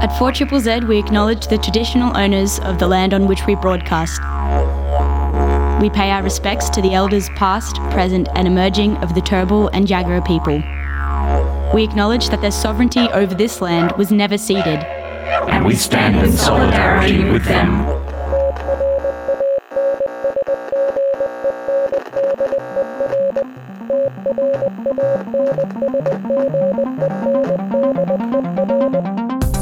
At 0.00 0.10
4ZZZ, 0.10 0.86
we 0.86 0.96
acknowledge 0.96 1.48
the 1.48 1.58
traditional 1.58 2.16
owners 2.16 2.60
of 2.60 2.78
the 2.78 2.86
land 2.86 3.12
on 3.12 3.26
which 3.26 3.44
we 3.46 3.56
broadcast. 3.56 4.20
We 5.82 5.90
pay 5.90 6.12
our 6.12 6.22
respects 6.22 6.68
to 6.70 6.80
the 6.80 6.94
elders 6.94 7.28
past, 7.30 7.74
present, 7.90 8.28
and 8.36 8.46
emerging 8.46 8.96
of 8.98 9.16
the 9.16 9.20
Turrbal 9.20 9.70
and 9.72 9.88
Jagera 9.88 10.24
people. 10.24 10.62
We 11.74 11.82
acknowledge 11.82 12.28
that 12.28 12.40
their 12.40 12.52
sovereignty 12.52 13.08
over 13.08 13.34
this 13.34 13.60
land 13.60 13.90
was 13.98 14.12
never 14.12 14.38
ceded. 14.38 14.84
And 15.48 15.66
we 15.66 15.74
stand 15.74 16.24
in 16.24 16.30
solidarity 16.36 17.24
with 17.24 17.44
them. 17.44 17.98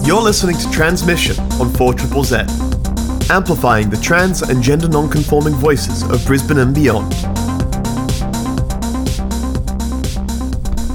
You're 0.07 0.23
listening 0.23 0.57
to 0.59 0.69
Tranzmission 0.69 1.37
on 1.59 1.69
4ZZZ, 1.71 3.29
amplifying 3.29 3.91
the 3.91 3.97
trans 3.97 4.41
and 4.41 4.63
gender 4.63 4.87
non-conforming 4.87 5.55
voices 5.55 6.05
of 6.05 6.25
Brisbane 6.25 6.59
and 6.59 6.73
beyond. 6.73 7.11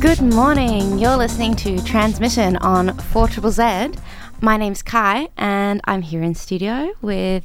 Good 0.02 0.22
morning. 0.22 0.98
You're 0.98 1.18
listening 1.18 1.56
to 1.58 1.76
Tranzmission 1.80 2.58
on 2.62 2.92
4ZZZ. 3.12 4.00
My 4.40 4.56
name's 4.56 4.82
Cai, 4.82 5.28
and 5.36 5.82
I'm 5.84 6.04
here 6.04 6.24
in 6.24 6.34
studio 6.34 6.94
with 7.02 7.44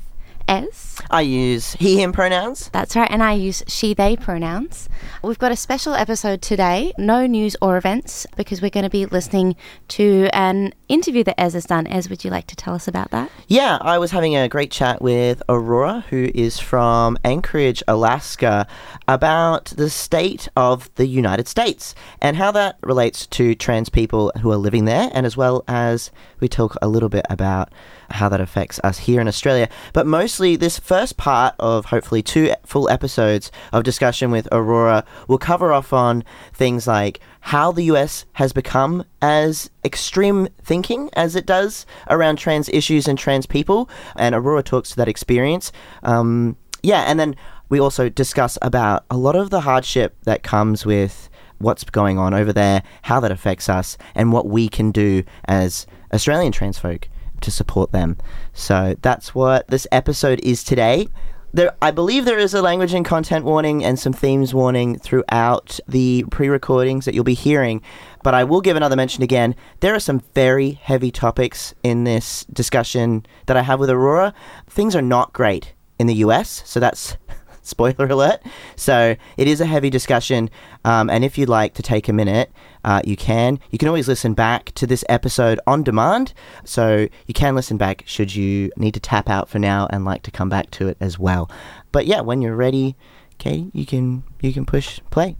Ez. 0.48 0.96
I 1.10 1.22
use 1.22 1.74
he, 1.74 2.02
him 2.02 2.12
pronouns. 2.12 2.68
That's 2.70 2.96
right, 2.96 3.10
and 3.10 3.22
I 3.22 3.32
use 3.32 3.62
she, 3.66 3.94
they 3.94 4.16
pronouns. 4.16 4.88
We've 5.22 5.38
got 5.38 5.52
a 5.52 5.56
special 5.56 5.94
episode 5.94 6.42
today, 6.42 6.92
no 6.98 7.26
news 7.26 7.56
or 7.60 7.76
events, 7.76 8.26
because 8.36 8.62
we're 8.62 8.70
going 8.70 8.84
to 8.84 8.90
be 8.90 9.06
listening 9.06 9.56
to 9.88 10.28
an 10.32 10.72
interview 10.88 11.24
that 11.24 11.40
Ez 11.40 11.54
has 11.54 11.64
done. 11.64 11.86
Ez, 11.86 12.08
would 12.08 12.24
you 12.24 12.30
like 12.30 12.46
to 12.46 12.56
tell 12.56 12.74
us 12.74 12.88
about 12.88 13.10
that? 13.10 13.30
Yeah, 13.48 13.78
I 13.80 13.98
was 13.98 14.10
having 14.10 14.36
a 14.36 14.48
great 14.48 14.70
chat 14.70 15.02
with 15.02 15.42
Aurora, 15.48 16.04
who 16.10 16.30
is 16.34 16.58
from 16.58 17.18
Anchorage, 17.24 17.82
Alaska, 17.88 18.66
about 19.08 19.66
the 19.76 19.90
state 19.90 20.48
of 20.56 20.92
the 20.94 21.06
United 21.06 21.48
States 21.48 21.94
and 22.20 22.36
how 22.36 22.50
that 22.52 22.78
relates 22.82 23.26
to 23.26 23.54
trans 23.54 23.88
people 23.88 24.32
who 24.40 24.50
are 24.50 24.56
living 24.56 24.84
there, 24.84 25.10
and 25.12 25.26
as 25.26 25.36
well 25.36 25.64
as 25.68 26.10
we 26.40 26.48
talk 26.48 26.76
a 26.80 26.88
little 26.88 27.08
bit 27.08 27.26
about 27.28 27.72
how 28.10 28.28
that 28.28 28.40
affects 28.40 28.78
us 28.84 28.98
here 28.98 29.20
in 29.20 29.28
Australia. 29.28 29.68
But 29.92 30.06
mostly, 30.36 30.54
this 30.54 30.78
first 30.78 31.16
part 31.16 31.54
of 31.58 31.86
hopefully 31.86 32.22
two 32.22 32.52
full 32.62 32.90
episodes 32.90 33.50
of 33.72 33.82
discussion 33.84 34.30
with 34.30 34.46
Aurora 34.52 35.02
will 35.28 35.38
cover 35.38 35.72
off 35.72 35.94
on 35.94 36.24
things 36.52 36.86
like 36.86 37.20
how 37.40 37.72
the 37.72 37.84
US 37.84 38.26
has 38.34 38.52
become 38.52 39.02
as 39.22 39.70
extreme 39.82 40.48
thinking 40.62 41.08
as 41.14 41.36
it 41.36 41.46
does 41.46 41.86
around 42.10 42.36
trans 42.36 42.68
issues 42.68 43.08
and 43.08 43.18
trans 43.18 43.46
people. 43.46 43.88
And 44.14 44.34
Aurora 44.34 44.62
talks 44.62 44.90
to 44.90 44.96
that 44.96 45.08
experience. 45.08 45.72
Um, 46.02 46.58
yeah, 46.82 47.04
and 47.04 47.18
then 47.18 47.34
we 47.70 47.80
also 47.80 48.10
discuss 48.10 48.58
about 48.60 49.06
a 49.10 49.16
lot 49.16 49.36
of 49.36 49.48
the 49.48 49.62
hardship 49.62 50.18
that 50.24 50.42
comes 50.42 50.84
with 50.84 51.30
what's 51.56 51.82
going 51.84 52.18
on 52.18 52.34
over 52.34 52.52
there, 52.52 52.82
how 53.04 53.20
that 53.20 53.32
affects 53.32 53.70
us, 53.70 53.96
and 54.14 54.34
what 54.34 54.46
we 54.46 54.68
can 54.68 54.90
do 54.90 55.24
as 55.46 55.86
Australian 56.12 56.52
trans 56.52 56.76
folk 56.76 57.08
to 57.40 57.50
support 57.50 57.92
them. 57.92 58.16
So 58.52 58.96
that's 59.02 59.34
what 59.34 59.68
this 59.68 59.86
episode 59.92 60.40
is 60.42 60.64
today. 60.64 61.08
There, 61.52 61.74
I 61.80 61.90
believe 61.90 62.24
there 62.26 62.38
is 62.38 62.52
a 62.52 62.60
language 62.60 62.92
and 62.92 63.04
content 63.04 63.44
warning 63.44 63.82
and 63.82 63.98
some 63.98 64.12
themes 64.12 64.52
warning 64.52 64.98
throughout 64.98 65.80
the 65.88 66.24
pre 66.30 66.48
recordings 66.48 67.06
that 67.06 67.14
you'll 67.14 67.24
be 67.24 67.34
hearing. 67.34 67.80
But 68.22 68.34
I 68.34 68.44
will 68.44 68.60
give 68.60 68.76
another 68.76 68.96
mention 68.96 69.22
again. 69.22 69.54
There 69.80 69.94
are 69.94 70.00
some 70.00 70.20
very 70.34 70.72
heavy 70.72 71.10
topics 71.10 71.74
in 71.82 72.04
this 72.04 72.44
discussion 72.52 73.24
that 73.46 73.56
I 73.56 73.62
have 73.62 73.80
with 73.80 73.88
Aurora. 73.88 74.34
Things 74.68 74.94
are 74.94 75.02
not 75.02 75.32
great 75.32 75.72
in 75.98 76.06
the 76.06 76.14
US, 76.16 76.62
so 76.66 76.78
that's 76.78 77.16
spoiler 77.62 78.06
alert. 78.06 78.42
So 78.74 79.16
it 79.36 79.48
is 79.48 79.60
a 79.60 79.66
heavy 79.66 79.88
discussion, 79.88 80.50
um, 80.84 81.08
and 81.08 81.24
if 81.24 81.38
you'd 81.38 81.48
like 81.48 81.74
to 81.74 81.82
take 81.82 82.08
a 82.08 82.12
minute, 82.12 82.52
uh, 82.86 83.02
you 83.04 83.16
can. 83.16 83.58
You 83.70 83.78
can 83.78 83.88
always 83.88 84.08
listen 84.08 84.32
back 84.32 84.72
to 84.76 84.86
this 84.86 85.04
episode 85.08 85.60
on 85.66 85.82
demand, 85.82 86.32
so 86.64 87.08
you 87.26 87.34
can 87.34 87.54
listen 87.54 87.76
back 87.76 88.04
should 88.06 88.34
you 88.34 88.70
need 88.76 88.94
to 88.94 89.00
tap 89.00 89.28
out 89.28 89.48
for 89.48 89.58
now 89.58 89.88
and 89.90 90.04
like 90.04 90.22
to 90.22 90.30
come 90.30 90.48
back 90.48 90.70
to 90.72 90.88
it 90.88 90.96
as 91.00 91.18
well. 91.18 91.50
But 91.92 92.06
yeah, 92.06 92.20
when 92.20 92.40
you're 92.40 92.56
ready, 92.56 92.96
Katie, 93.38 93.70
you 93.74 93.84
can 93.84 94.22
you 94.40 94.52
can 94.52 94.64
push 94.64 95.00
play. 95.10 95.36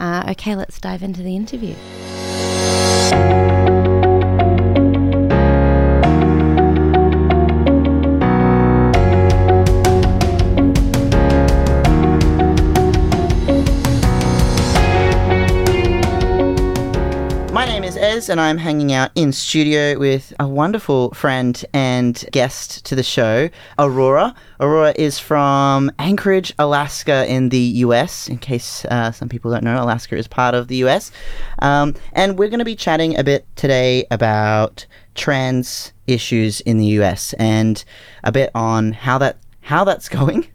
Uh, 0.00 0.24
okay, 0.30 0.56
let's 0.56 0.80
dive 0.80 1.02
into 1.02 1.22
the 1.22 1.36
interview. 1.36 1.74
And 18.26 18.40
I'm 18.40 18.58
hanging 18.58 18.92
out 18.92 19.12
in 19.14 19.32
studio 19.32 19.96
with 19.96 20.32
a 20.40 20.48
wonderful 20.48 21.12
friend 21.12 21.64
and 21.72 22.24
guest 22.32 22.84
to 22.86 22.96
the 22.96 23.04
show, 23.04 23.48
Aurora. 23.78 24.34
Aurora 24.58 24.92
is 24.96 25.20
from 25.20 25.92
Anchorage, 26.00 26.52
Alaska, 26.58 27.30
in 27.32 27.50
the 27.50 27.60
US. 27.86 28.28
In 28.28 28.38
case 28.38 28.84
uh, 28.86 29.12
some 29.12 29.28
people 29.28 29.52
don't 29.52 29.62
know, 29.62 29.80
Alaska 29.80 30.16
is 30.16 30.26
part 30.26 30.56
of 30.56 30.66
the 30.66 30.76
US. 30.86 31.12
Um, 31.60 31.94
and 32.12 32.36
we're 32.36 32.48
going 32.48 32.58
to 32.58 32.64
be 32.64 32.74
chatting 32.74 33.16
a 33.16 33.22
bit 33.22 33.46
today 33.54 34.04
about 34.10 34.84
trans 35.14 35.92
issues 36.08 36.60
in 36.62 36.78
the 36.78 36.86
US 36.98 37.34
and 37.34 37.84
a 38.24 38.32
bit 38.32 38.50
on 38.52 38.94
how 38.94 39.18
that 39.18 39.38
how 39.60 39.84
that's 39.84 40.08
going, 40.18 40.48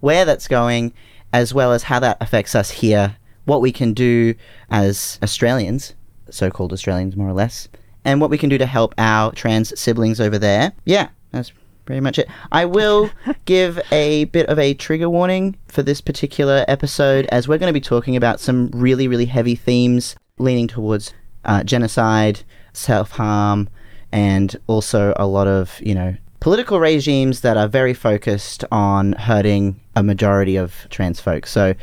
where 0.00 0.24
that's 0.24 0.48
going, 0.48 0.94
as 1.34 1.52
well 1.52 1.72
as 1.72 1.82
how 1.82 2.00
that 2.00 2.16
affects 2.22 2.54
us 2.54 2.70
here, 2.70 3.16
what 3.44 3.60
we 3.60 3.72
can 3.72 3.92
do 3.92 4.34
as 4.70 5.18
Australians 5.22 5.92
so 6.34 6.50
called 6.50 6.72
Australians, 6.72 7.16
more 7.16 7.28
or 7.28 7.32
less, 7.32 7.68
and 8.04 8.20
what 8.20 8.30
we 8.30 8.38
can 8.38 8.50
do 8.50 8.58
to 8.58 8.66
help 8.66 8.94
our 8.98 9.32
trans 9.32 9.78
siblings 9.78 10.20
over 10.20 10.38
there. 10.38 10.72
Yeah, 10.84 11.08
that's 11.30 11.52
pretty 11.84 12.00
much 12.00 12.18
it. 12.18 12.28
I 12.52 12.64
will 12.64 13.10
give 13.44 13.80
a 13.90 14.24
bit 14.26 14.46
of 14.46 14.58
a 14.58 14.74
trigger 14.74 15.10
warning 15.10 15.56
for 15.68 15.82
this 15.82 16.00
particular 16.00 16.64
episode, 16.68 17.26
as 17.26 17.48
we're 17.48 17.58
going 17.58 17.70
to 17.70 17.78
be 17.78 17.80
talking 17.80 18.16
about 18.16 18.40
some 18.40 18.70
really, 18.72 19.08
really 19.08 19.26
heavy 19.26 19.54
themes 19.54 20.16
leaning 20.38 20.68
towards 20.68 21.12
uh, 21.44 21.62
genocide, 21.62 22.40
self 22.72 23.12
harm, 23.12 23.68
and 24.12 24.56
also 24.66 25.12
a 25.16 25.26
lot 25.26 25.46
of, 25.46 25.80
you 25.80 25.94
know, 25.94 26.16
political 26.40 26.80
regimes 26.80 27.40
that 27.40 27.56
are 27.56 27.68
very 27.68 27.94
focused 27.94 28.64
on 28.70 29.12
hurting 29.12 29.80
a 29.96 30.02
majority 30.02 30.56
of 30.56 30.86
trans 30.90 31.20
folks. 31.20 31.50
So, 31.50 31.74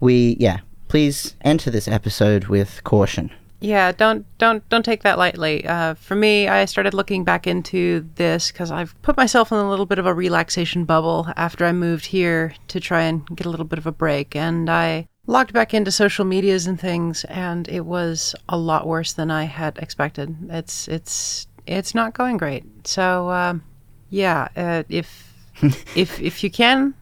we, 0.00 0.36
yeah, 0.38 0.60
please 0.88 1.34
enter 1.42 1.70
this 1.70 1.88
episode 1.88 2.46
with 2.46 2.82
caution. 2.84 3.30
Yeah, 3.60 3.90
don't 3.90 4.24
don't 4.38 4.66
don't 4.68 4.84
take 4.84 5.02
that 5.02 5.18
lightly. 5.18 5.66
Uh, 5.66 5.94
for 5.94 6.14
me, 6.14 6.46
I 6.46 6.64
started 6.64 6.94
looking 6.94 7.24
back 7.24 7.46
into 7.46 8.08
this 8.14 8.52
because 8.52 8.70
I've 8.70 9.00
put 9.02 9.16
myself 9.16 9.50
in 9.50 9.58
a 9.58 9.68
little 9.68 9.86
bit 9.86 9.98
of 9.98 10.06
a 10.06 10.14
relaxation 10.14 10.84
bubble 10.84 11.28
after 11.36 11.64
I 11.64 11.72
moved 11.72 12.06
here 12.06 12.54
to 12.68 12.78
try 12.78 13.02
and 13.02 13.26
get 13.36 13.46
a 13.46 13.50
little 13.50 13.66
bit 13.66 13.78
of 13.78 13.86
a 13.86 13.92
break, 13.92 14.36
and 14.36 14.70
I 14.70 15.08
logged 15.26 15.52
back 15.52 15.74
into 15.74 15.90
social 15.90 16.24
medias 16.24 16.68
and 16.68 16.80
things, 16.80 17.24
and 17.24 17.68
it 17.68 17.84
was 17.84 18.34
a 18.48 18.56
lot 18.56 18.86
worse 18.86 19.12
than 19.12 19.30
I 19.30 19.44
had 19.44 19.76
expected. 19.78 20.36
It's 20.50 20.86
it's 20.86 21.48
it's 21.66 21.96
not 21.96 22.14
going 22.14 22.36
great. 22.36 22.64
So 22.86 23.28
um, 23.30 23.64
yeah, 24.08 24.48
uh, 24.56 24.84
if 24.88 25.34
if 25.96 26.20
if 26.20 26.44
you 26.44 26.50
can, 26.50 26.94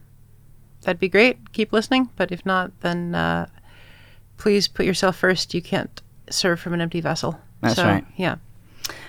that'd 0.81 0.99
be 0.99 1.09
great. 1.09 1.51
Keep 1.53 1.71
listening, 1.71 2.09
but 2.15 2.31
if 2.31 2.43
not, 2.47 2.71
then 2.81 3.13
uh, 3.13 3.45
please 4.37 4.67
put 4.67 4.87
yourself 4.87 5.17
first. 5.17 5.53
You 5.53 5.61
can't 5.61 6.01
serve 6.29 6.59
from 6.59 6.73
an 6.73 6.81
empty 6.81 7.01
vessel. 7.01 7.39
That's 7.61 7.75
So, 7.75 7.83
right. 7.83 8.05
Yeah. 8.15 8.35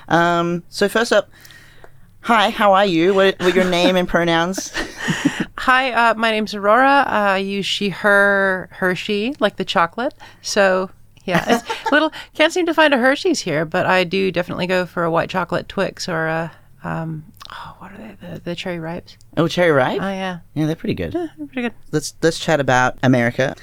Um, 0.09 0.63
so 0.69 0.89
first 0.89 1.13
up, 1.13 1.29
hi, 2.21 2.51
how 2.51 2.73
are 2.73 2.87
you? 2.87 3.15
What, 3.15 3.39
what 3.41 3.55
your 3.55 3.69
name 3.69 3.97
and 3.97 4.09
pronouns? 4.09 4.73
Hi, 5.59 5.93
uh, 5.93 6.15
my 6.15 6.31
name's 6.31 6.55
Aurora. 6.55 7.05
Uh, 7.07 7.11
I 7.11 7.39
use 7.39 7.67
she, 7.67 7.89
her, 7.89 8.69
Hershey, 8.73 9.35
like 9.41 9.57
the 9.57 9.65
chocolate. 9.65 10.15
So, 10.41 10.91
yeah, 11.25 11.45
it's 11.47 11.69
a 11.69 11.75
little 11.93 12.13
can't 12.35 12.53
seem 12.53 12.67
to 12.67 12.75
find 12.75 12.95
a 12.95 12.99
Hershey's 12.99 13.41
here, 13.41 13.65
but 13.65 13.85
I 13.85 14.05
do 14.05 14.31
definitely 14.31 14.67
go 14.67 14.87
for 14.87 15.05
a 15.05 15.11
white 15.11 15.29
chocolate 15.29 15.69
Twix 15.69 16.09
or 16.09 16.27
a 16.27 16.53
um, 16.85 17.25
oh, 17.51 17.77
what 17.79 17.93
are 17.93 17.97
they? 17.99 18.17
The, 18.21 18.41
the 18.41 18.55
cherry 18.55 18.79
ripes. 18.79 19.19
Oh, 19.37 19.49
cherry 19.49 19.73
ripe. 19.73 20.01
Oh 20.01 20.09
yeah, 20.09 20.39
yeah, 20.55 20.67
they're 20.67 20.77
pretty 20.77 20.95
good. 20.95 21.13
they're 21.13 21.31
pretty 21.37 21.63
good. 21.63 21.75
Let's 21.91 22.15
let's 22.23 22.39
chat 22.39 22.61
about 22.61 22.97
America. 23.03 23.57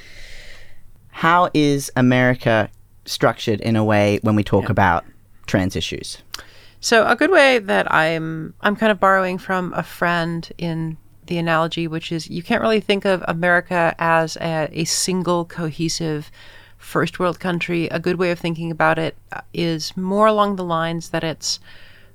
How 1.09 1.49
is 1.53 1.91
America 1.95 2.69
structured 3.05 3.61
in 3.61 3.75
a 3.75 3.83
way 3.83 4.19
when 4.21 4.35
we 4.35 4.43
talk 4.43 4.69
about 4.69 5.05
trans 5.45 5.75
issues? 5.75 6.21
So 6.79 7.05
a 7.07 7.15
good 7.15 7.31
way 7.31 7.59
that 7.59 7.91
I'm 7.91 8.53
I'm 8.61 8.75
kind 8.75 8.91
of 8.91 8.99
borrowing 8.99 9.37
from 9.37 9.73
a 9.73 9.83
friend 9.83 10.47
in 10.57 10.97
the 11.27 11.37
analogy, 11.37 11.87
which 11.87 12.11
is 12.11 12.29
you 12.29 12.43
can't 12.43 12.61
really 12.61 12.79
think 12.79 13.05
of 13.05 13.23
America 13.27 13.95
as 13.97 14.37
a, 14.37 14.69
a 14.71 14.85
single 14.85 15.45
cohesive 15.45 16.31
first 16.77 17.17
world 17.17 17.39
country. 17.39 17.87
A 17.87 17.99
good 17.99 18.17
way 18.17 18.31
of 18.31 18.39
thinking 18.39 18.69
about 18.69 18.99
it 18.99 19.17
uh, 19.31 19.41
more 19.95 20.27
along 20.27 20.55
the 20.55 20.63
lines 20.63 21.09
that 21.09 21.23
it's 21.23 21.59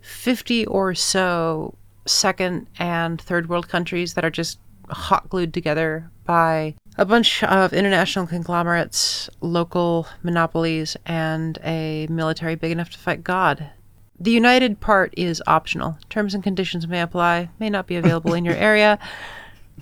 50 0.02 0.66
or 0.66 0.94
so 0.94 1.74
second 2.06 2.66
and 2.78 3.20
third 3.20 3.48
world 3.48 3.68
countries 3.68 4.14
that 4.14 4.24
are 4.24 4.30
just 4.30 4.58
hot 4.88 5.28
glued 5.28 5.52
together 5.52 6.10
by 6.30 6.72
a 6.96 7.04
bunch 7.04 7.42
of 7.42 7.72
international 7.72 8.24
conglomerates, 8.24 9.28
local 9.40 10.06
monopolies, 10.22 10.96
and 11.04 11.58
a 11.64 12.06
military 12.08 12.54
big 12.54 12.70
enough 12.70 12.88
to 12.88 12.98
fight 12.98 13.24
God. 13.24 13.68
The 14.20 14.30
united 14.30 14.78
part 14.78 15.12
is 15.16 15.42
optional. 15.48 15.98
Terms 16.08 16.32
and 16.32 16.44
conditions 16.44 16.86
may 16.86 17.00
apply, 17.00 17.48
may 17.58 17.68
not 17.68 17.88
be 17.88 17.96
available 17.96 18.32
in 18.32 18.44
your 18.44 18.54
area. 18.70 18.96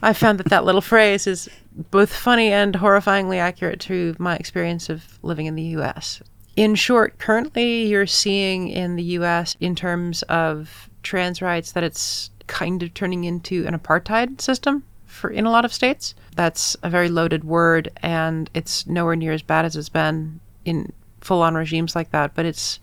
I 0.00 0.14
found 0.14 0.38
that 0.38 0.48
that 0.48 0.64
little 0.64 0.80
phrase 0.80 1.26
is 1.26 1.50
both 1.90 2.10
funny 2.10 2.50
and 2.50 2.76
horrifyingly 2.76 3.36
accurate 3.36 3.80
to 3.80 4.16
my 4.18 4.34
experience 4.34 4.88
of 4.88 5.18
living 5.22 5.44
in 5.44 5.54
the 5.54 5.76
US. 5.76 6.22
In 6.56 6.74
short, 6.74 7.18
currently 7.18 7.84
you're 7.88 8.06
seeing 8.06 8.68
in 8.68 8.96
the 8.96 9.18
US, 9.18 9.54
in 9.60 9.74
terms 9.74 10.22
of 10.22 10.88
trans 11.02 11.42
rights, 11.42 11.72
that 11.72 11.84
it's 11.84 12.30
kind 12.46 12.82
of 12.82 12.94
turning 12.94 13.24
into 13.24 13.66
an 13.66 13.78
apartheid 13.78 14.40
system 14.40 14.82
for 15.08 15.30
in 15.30 15.46
a 15.46 15.50
lot 15.50 15.64
of 15.64 15.72
states. 15.72 16.14
That's 16.36 16.76
a 16.82 16.90
very 16.90 17.08
loaded 17.08 17.42
word, 17.42 17.90
and 17.96 18.48
it's 18.54 18.86
nowhere 18.86 19.16
near 19.16 19.32
as 19.32 19.42
bad 19.42 19.64
as 19.64 19.74
it's 19.74 19.88
been 19.88 20.40
in 20.64 20.92
full-on 21.20 21.54
regimes 21.54 21.96
like 21.96 22.10
that. 22.12 22.34
But 22.34 22.46
it's 22.46 22.78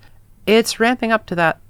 it's 0.45 0.79
ramping 0.79 1.11
up 1.11 1.25
to 1.27 1.35
that. 1.35 1.61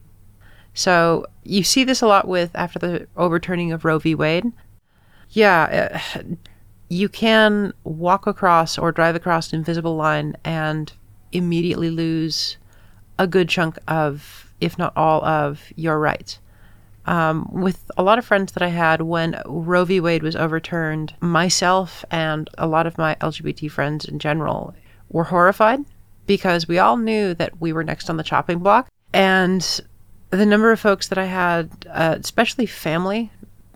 So 0.74 1.26
you 1.44 1.64
see 1.64 1.84
this 1.84 2.02
a 2.02 2.08
lot 2.08 2.28
with 2.28 2.52
after 2.56 2.80
the 2.80 3.08
overturning 3.16 3.72
of 3.72 3.86
Roe 3.86 4.00
v. 4.00 4.16
Wade. 4.16 4.52
Yeah, 5.30 6.00
uh, 6.16 6.24
you 6.90 7.10
can 7.10 7.74
walk 7.84 8.28
across 8.28 8.78
or 8.78 8.92
drive 8.92 9.16
across 9.16 9.52
an 9.52 9.60
invisible 9.60 9.96
line 9.96 10.36
and 10.44 10.92
immediately 11.32 11.90
lose 11.90 12.58
a 13.18 13.28
good 13.28 13.50
chunk 13.50 13.78
of, 13.88 14.54
if 14.60 14.78
not 14.78 14.94
all 14.96 15.24
of, 15.26 15.72
your 15.76 16.00
rights 16.00 16.40
um, 17.06 17.48
with 17.52 17.90
a 17.98 18.04
lot 18.04 18.20
of 18.20 18.26
friends 18.26 18.54
that 18.54 18.64
I 18.64 18.70
had 18.70 19.02
when 19.02 19.42
Roe 19.46 19.86
v. 19.86 20.00
Wade 20.00 20.24
was 20.24 20.36
overturned, 20.36 21.14
myself 21.22 22.04
and 22.12 22.50
a 22.58 22.68
lot 22.68 22.88
of 22.88 22.98
my 22.98 23.16
LGBT 23.16 23.70
friends 23.72 24.06
in 24.06 24.20
general 24.20 24.74
were 25.10 25.26
horrified 25.26 25.86
because 26.26 26.68
we 26.68 26.80
all 26.80 26.98
knew 26.98 27.34
that 27.36 27.62
we 27.62 27.74
were 27.74 27.84
next 27.84 28.10
on 28.10 28.18
the 28.18 28.24
chopping 28.24 28.60
block. 28.60 28.90
And 29.14 29.82
the 30.32 30.46
number 30.46 30.72
of 30.72 30.80
folks 30.80 31.08
that 31.10 31.18
I 31.18 31.26
had, 31.26 31.70
uh, 31.90 32.18
especially 32.20 32.66
family, 32.66 33.32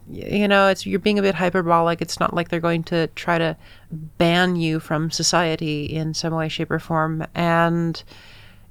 you 0.09 0.47
know, 0.47 0.67
it's 0.67 0.85
you're 0.85 0.99
being 0.99 1.19
a 1.19 1.21
bit 1.21 1.35
hyperbolic. 1.35 2.01
It's 2.01 2.19
not 2.19 2.33
like 2.33 2.49
they're 2.49 2.59
going 2.59 2.83
to 2.85 3.07
try 3.07 3.37
to 3.37 3.55
ban 3.91 4.55
you 4.55 4.79
from 4.79 5.11
society 5.11 5.85
in 5.85 6.15
some 6.15 6.33
way, 6.33 6.49
shape, 6.49 6.71
or 6.71 6.79
form. 6.79 7.25
And 7.35 8.01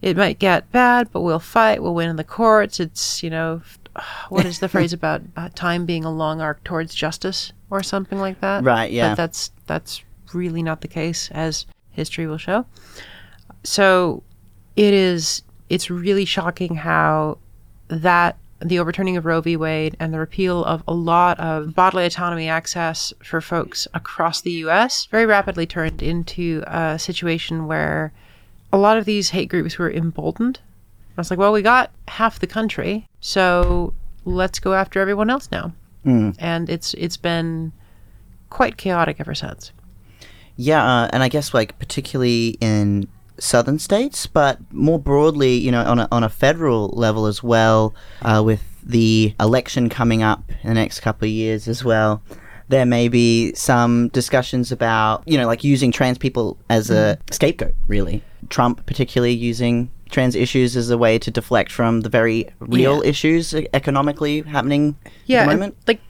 it 0.03 0.17
might 0.17 0.39
get 0.39 0.71
bad, 0.73 1.11
but 1.13 1.21
we'll 1.23 1.39
fight. 1.39 1.83
We'll 1.83 1.95
win 1.95 2.11
in 2.11 2.17
the 2.17 2.25
courts. 2.25 2.81
It's 2.81 3.23
you 3.23 3.31
know 3.31 3.63
what 4.29 4.47
is 4.47 4.59
the 4.59 4.69
phrase 4.69 4.93
about 4.93 5.23
uh, 5.37 5.49
time 5.55 5.87
being 5.87 6.05
a 6.05 6.11
long 6.11 6.41
arc 6.41 6.63
towards 6.65 6.95
justice 6.95 7.53
or 7.71 7.83
something 7.83 8.19
like 8.19 8.41
that? 8.41 8.65
Right. 8.65 8.91
Yeah. 8.91 9.11
But 9.11 9.17
that's 9.17 9.51
that's 9.67 10.03
really 10.33 10.63
not 10.63 10.81
the 10.81 10.89
case, 10.89 11.31
as 11.33 11.67
history 11.91 12.27
will 12.27 12.39
show. 12.39 12.67
So 13.65 14.23
it 14.77 14.95
is. 14.95 15.43
It's 15.69 15.91
really 15.91 16.25
shocking 16.25 16.77
how 16.77 17.39
that 17.89 18.39
the 18.61 18.79
overturning 18.79 19.17
of 19.17 19.25
Roe 19.25 19.41
v. 19.41 19.57
Wade 19.57 19.97
and 20.01 20.13
the 20.13 20.19
repeal 20.19 20.65
of 20.65 20.83
a 20.89 20.95
lot 20.95 21.39
of 21.39 21.75
bodily 21.75 22.05
autonomy 22.07 22.49
access 22.49 23.13
for 23.23 23.41
folks 23.41 23.87
across 23.95 24.41
the 24.41 24.51
U.S. 24.53 25.07
very 25.11 25.27
rapidly 25.27 25.67
turned 25.67 26.03
into 26.03 26.65
a 26.67 26.99
situation 26.99 27.67
where 27.67 28.13
a 28.73 28.79
lot 28.79 28.99
of 28.99 29.05
these 29.05 29.31
hate 29.31 29.49
groups 29.49 29.79
were 29.79 29.91
emboldened 29.91 30.59
I 31.19 31.21
was 31.21 31.31
like, 31.31 31.39
well, 31.39 31.53
we 31.53 31.63
got 31.63 31.91
half 32.07 32.39
the 32.39 32.47
country, 32.47 33.09
so 33.21 33.93
let's 34.25 34.59
go 34.61 34.75
after 34.75 35.01
everyone 35.01 35.31
else 35.31 35.49
now. 35.51 35.73
Mm. 36.07 36.37
And 36.39 36.71
it's 36.71 36.95
it's 36.95 37.17
been 37.17 37.73
quite 38.51 38.77
chaotic 38.77 39.17
ever 39.19 39.35
since. 39.35 39.73
Yeah, 40.57 40.85
uh, 40.85 41.09
and 41.13 41.23
I 41.23 41.29
guess 41.29 41.53
like 41.53 41.79
particularly 41.79 42.57
in 42.61 43.09
southern 43.39 43.79
states, 43.79 44.27
but 44.27 44.59
more 44.73 44.99
broadly, 44.99 45.55
you 45.55 45.71
know, 45.71 45.83
on 45.83 45.99
a, 45.99 46.09
on 46.11 46.25
a 46.25 46.29
federal 46.29 46.89
level 46.89 47.27
as 47.27 47.43
well, 47.43 47.95
uh, 48.23 48.43
with 48.45 48.63
the 48.83 49.35
election 49.41 49.89
coming 49.89 50.23
up 50.23 50.51
in 50.63 50.69
the 50.69 50.75
next 50.75 51.01
couple 51.01 51.27
of 51.27 51.33
years 51.33 51.69
as 51.69 51.85
well. 51.85 52.23
There 52.69 52.85
may 52.85 53.09
be 53.09 53.55
some 53.55 54.09
discussions 54.09 54.71
about, 54.73 55.23
you 55.27 55.39
know, 55.39 55.47
like 55.47 55.65
using 55.65 55.91
trans 55.91 56.19
people 56.19 56.59
as 56.69 56.91
a 56.91 57.19
scapegoat, 57.31 57.75
really. 57.87 58.23
Trump, 58.51 58.85
particularly, 58.85 59.33
using 59.33 59.91
trans 60.11 60.35
issues 60.35 60.77
as 60.77 60.91
a 60.91 60.99
way 60.99 61.19
to 61.19 61.31
deflect 61.31 61.71
from 61.73 62.01
the 62.03 62.09
very 62.09 62.49
real 62.61 63.03
Yeah. 63.03 63.11
issues 63.11 63.55
economically 63.75 64.43
happening 64.43 64.97
Yeah, 65.27 65.43
at 65.43 65.47
the 65.47 65.53
moment. 65.55 65.77
like 65.87 66.01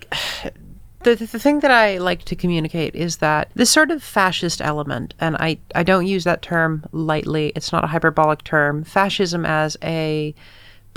the, 1.03 1.15
the 1.17 1.27
the 1.27 1.39
thing 1.39 1.61
that 1.61 1.71
I 1.71 1.99
like 1.99 2.25
to 2.25 2.37
communicate 2.37 2.95
is 2.95 3.19
that 3.19 3.51
this 3.55 3.71
sort 3.71 3.91
of 3.91 4.03
fascist 4.03 4.61
element, 4.61 5.15
and 5.21 5.37
I 5.37 5.59
I 5.75 5.83
don't 5.83 6.07
use 6.07 6.25
that 6.25 6.43
term 6.43 6.85
lightly. 6.93 7.53
It's 7.57 7.73
not 7.73 7.85
a 7.85 7.89
hyperbolic 7.89 8.45
term. 8.45 8.85
Fascism 8.85 9.45
as 9.47 9.77
a 9.83 10.35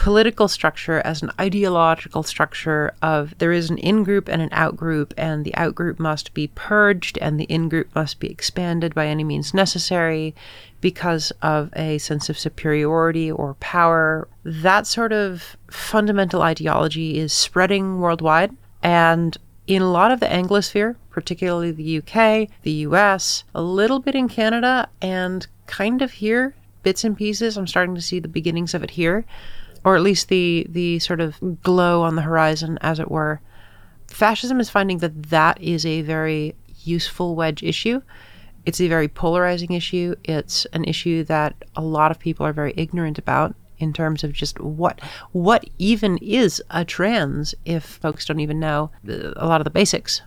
political 0.01 0.48
structure 0.48 1.00
as 1.06 1.21
an 1.21 1.30
ideological 1.39 2.24
structure 2.24 2.92
of 3.03 3.38
there 3.38 3.51
is 3.51 3.69
an 3.69 3.77
in 3.77 4.03
group 4.03 4.27
and 4.27 4.42
an 4.42 4.50
out 4.51 4.75
group 4.75 5.13
and 5.15 5.45
the 5.45 5.53
out 5.53 5.75
group 5.75 6.00
must 6.00 6.33
be 6.33 6.48
purged 6.56 7.19
and 7.19 7.39
the 7.39 7.44
in 7.44 7.69
group 7.69 7.88
must 7.94 8.19
be 8.19 8.27
expanded 8.27 8.95
by 8.95 9.06
any 9.06 9.24
means 9.24 9.53
necessary 9.53 10.33
because 10.81 11.31
of 11.44 11.69
a 11.75 12.00
sense 12.00 12.30
of 12.30 12.39
superiority 12.39 13.31
or 13.31 13.53
power 13.59 14.27
that 14.44 14.88
sort 14.88 15.13
of 15.13 15.56
fundamental 15.69 16.42
ideology 16.42 17.19
is 17.19 17.31
spreading 17.31 18.00
worldwide 18.00 18.50
and 18.81 19.38
in 19.68 19.83
a 19.83 19.92
lot 19.92 20.12
of 20.12 20.19
the 20.19 20.25
Anglosphere, 20.25 20.95
particularly 21.12 21.69
the 21.69 22.00
UK, 22.00 22.50
the 22.63 22.88
US, 22.88 23.44
a 23.53 23.62
little 23.62 24.00
bit 24.00 24.15
in 24.15 24.27
Canada, 24.27 24.89
and 25.00 25.45
kind 25.68 26.01
of 26.01 26.13
here, 26.13 26.56
bits 26.81 27.03
and 27.03 27.15
pieces. 27.15 27.56
I'm 27.56 27.68
starting 27.68 27.94
to 27.94 28.01
see 28.01 28.19
the 28.19 28.27
beginnings 28.27 28.74
of 28.74 28.83
it 28.83 28.89
here 28.89 29.25
or 29.83 29.95
at 29.95 30.01
least 30.01 30.29
the 30.29 30.65
the 30.69 30.99
sort 30.99 31.19
of 31.19 31.37
glow 31.61 32.01
on 32.01 32.15
the 32.15 32.21
horizon, 32.21 32.77
as 32.81 32.99
it 32.99 33.09
were. 33.09 33.41
Fascism 34.07 34.59
is 34.59 34.69
finding 34.69 34.99
that 34.99 35.29
that 35.29 35.61
is 35.61 35.85
a 35.85 36.01
very 36.01 36.55
useful 36.83 37.35
wedge 37.35 37.63
issue. 37.63 38.01
It's 38.65 38.81
a 38.81 38.87
very 38.87 39.07
polarizing 39.07 39.71
issue. 39.71 40.15
It's 40.23 40.65
an 40.73 40.83
issue 40.85 41.23
that 41.25 41.55
a 41.75 41.81
lot 41.81 42.11
of 42.11 42.19
people 42.19 42.45
are 42.45 42.53
very 42.53 42.73
ignorant 42.77 43.17
about 43.17 43.55
in 43.79 43.93
terms 43.93 44.23
of 44.23 44.31
just 44.31 44.59
what 44.59 45.01
what 45.31 45.65
even 45.79 46.17
is 46.19 46.61
a 46.69 46.85
trans 46.85 47.55
if 47.65 47.83
folks 47.83 48.25
don't 48.25 48.39
even 48.39 48.59
know 48.59 48.91
a 49.07 49.47
lot 49.47 49.61
of 49.61 49.65
the 49.65 49.71
basics. 49.71 50.21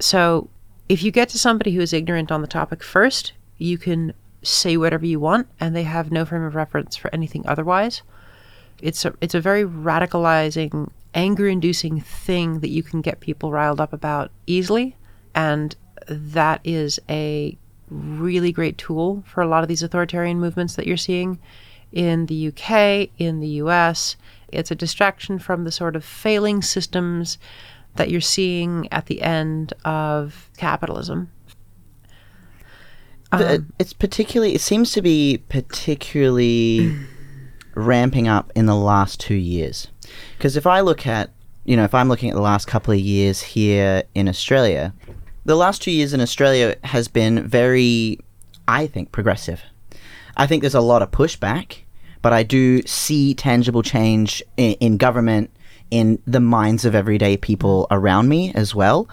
So, 0.00 0.48
if 0.88 1.02
you 1.02 1.10
get 1.10 1.28
to 1.30 1.38
somebody 1.38 1.72
who 1.72 1.80
is 1.80 1.92
ignorant 1.92 2.32
on 2.32 2.40
the 2.40 2.48
topic 2.48 2.82
first, 2.82 3.32
you 3.58 3.78
can 3.78 4.14
say 4.42 4.76
whatever 4.76 5.04
you 5.04 5.20
want 5.20 5.48
and 5.60 5.74
they 5.74 5.82
have 5.82 6.10
no 6.10 6.24
frame 6.24 6.44
of 6.44 6.54
reference 6.54 6.96
for 6.96 7.12
anything 7.12 7.44
otherwise 7.46 8.02
it's 8.80 9.04
a 9.04 9.14
it's 9.20 9.34
a 9.34 9.40
very 9.40 9.64
radicalizing, 9.64 10.90
anger-inducing 11.14 12.00
thing 12.00 12.60
that 12.60 12.70
you 12.70 12.82
can 12.82 13.00
get 13.00 13.20
people 13.20 13.50
riled 13.50 13.80
up 13.80 13.92
about 13.92 14.30
easily, 14.46 14.96
and 15.34 15.74
that 16.08 16.60
is 16.64 16.98
a 17.08 17.56
really 17.90 18.52
great 18.52 18.78
tool 18.78 19.24
for 19.26 19.42
a 19.42 19.48
lot 19.48 19.62
of 19.62 19.68
these 19.68 19.82
authoritarian 19.82 20.38
movements 20.38 20.76
that 20.76 20.86
you're 20.86 20.96
seeing 20.96 21.38
in 21.92 22.26
the 22.26 22.48
UK, 22.48 23.10
in 23.18 23.40
the 23.40 23.48
US. 23.62 24.16
It's 24.48 24.70
a 24.70 24.74
distraction 24.74 25.38
from 25.38 25.64
the 25.64 25.72
sort 25.72 25.96
of 25.96 26.04
failing 26.04 26.62
systems 26.62 27.38
that 27.96 28.10
you're 28.10 28.20
seeing 28.20 28.88
at 28.92 29.06
the 29.06 29.22
end 29.22 29.72
of 29.84 30.50
capitalism. 30.56 31.30
Um, 33.30 33.72
it's 33.78 33.92
particularly. 33.92 34.54
It 34.54 34.60
seems 34.62 34.92
to 34.92 35.02
be 35.02 35.42
particularly 35.48 36.96
ramping 37.78 38.28
up 38.28 38.52
in 38.54 38.66
the 38.66 38.76
last 38.76 39.20
two 39.20 39.34
years. 39.34 39.88
Because 40.36 40.56
if 40.56 40.66
I 40.66 40.80
look 40.80 41.06
at, 41.06 41.30
you 41.64 41.76
know, 41.76 41.84
if 41.84 41.94
I'm 41.94 42.08
looking 42.08 42.30
at 42.30 42.34
the 42.34 42.42
last 42.42 42.66
couple 42.66 42.92
of 42.92 43.00
years 43.00 43.40
here 43.40 44.02
in 44.14 44.28
Australia, 44.28 44.92
the 45.44 45.56
last 45.56 45.82
two 45.82 45.90
years 45.90 46.12
in 46.12 46.20
Australia 46.20 46.76
has 46.84 47.08
been 47.08 47.46
very, 47.46 48.18
I 48.66 48.86
think, 48.86 49.12
progressive. 49.12 49.62
I 50.36 50.46
think 50.46 50.62
there's 50.62 50.74
a 50.74 50.80
lot 50.80 51.02
of 51.02 51.10
pushback, 51.10 51.78
but 52.22 52.32
I 52.32 52.42
do 52.42 52.82
see 52.82 53.34
tangible 53.34 53.82
change 53.82 54.42
in, 54.56 54.72
in 54.74 54.96
government, 54.96 55.50
in 55.90 56.20
the 56.26 56.40
minds 56.40 56.84
of 56.84 56.94
everyday 56.94 57.36
people 57.36 57.86
around 57.90 58.28
me 58.28 58.52
as 58.54 58.74
well. 58.74 59.08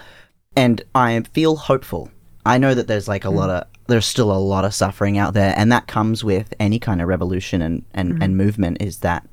And 0.55 0.81
I 0.93 1.21
feel 1.33 1.55
hopeful. 1.55 2.09
I 2.45 2.57
know 2.57 2.73
that 2.73 2.87
there's 2.87 3.07
like 3.07 3.25
a 3.25 3.29
hmm. 3.29 3.37
lot 3.37 3.49
of 3.49 3.67
there's 3.87 4.05
still 4.05 4.31
a 4.31 4.37
lot 4.37 4.65
of 4.65 4.73
suffering 4.73 5.17
out 5.17 5.33
there, 5.33 5.53
and 5.57 5.71
that 5.71 5.87
comes 5.87 6.23
with 6.23 6.53
any 6.59 6.79
kind 6.79 7.01
of 7.01 7.07
revolution 7.07 7.61
and 7.61 7.83
and, 7.93 8.23
and 8.23 8.33
mm. 8.33 8.37
movement. 8.37 8.81
Is 8.81 8.99
that 8.99 9.27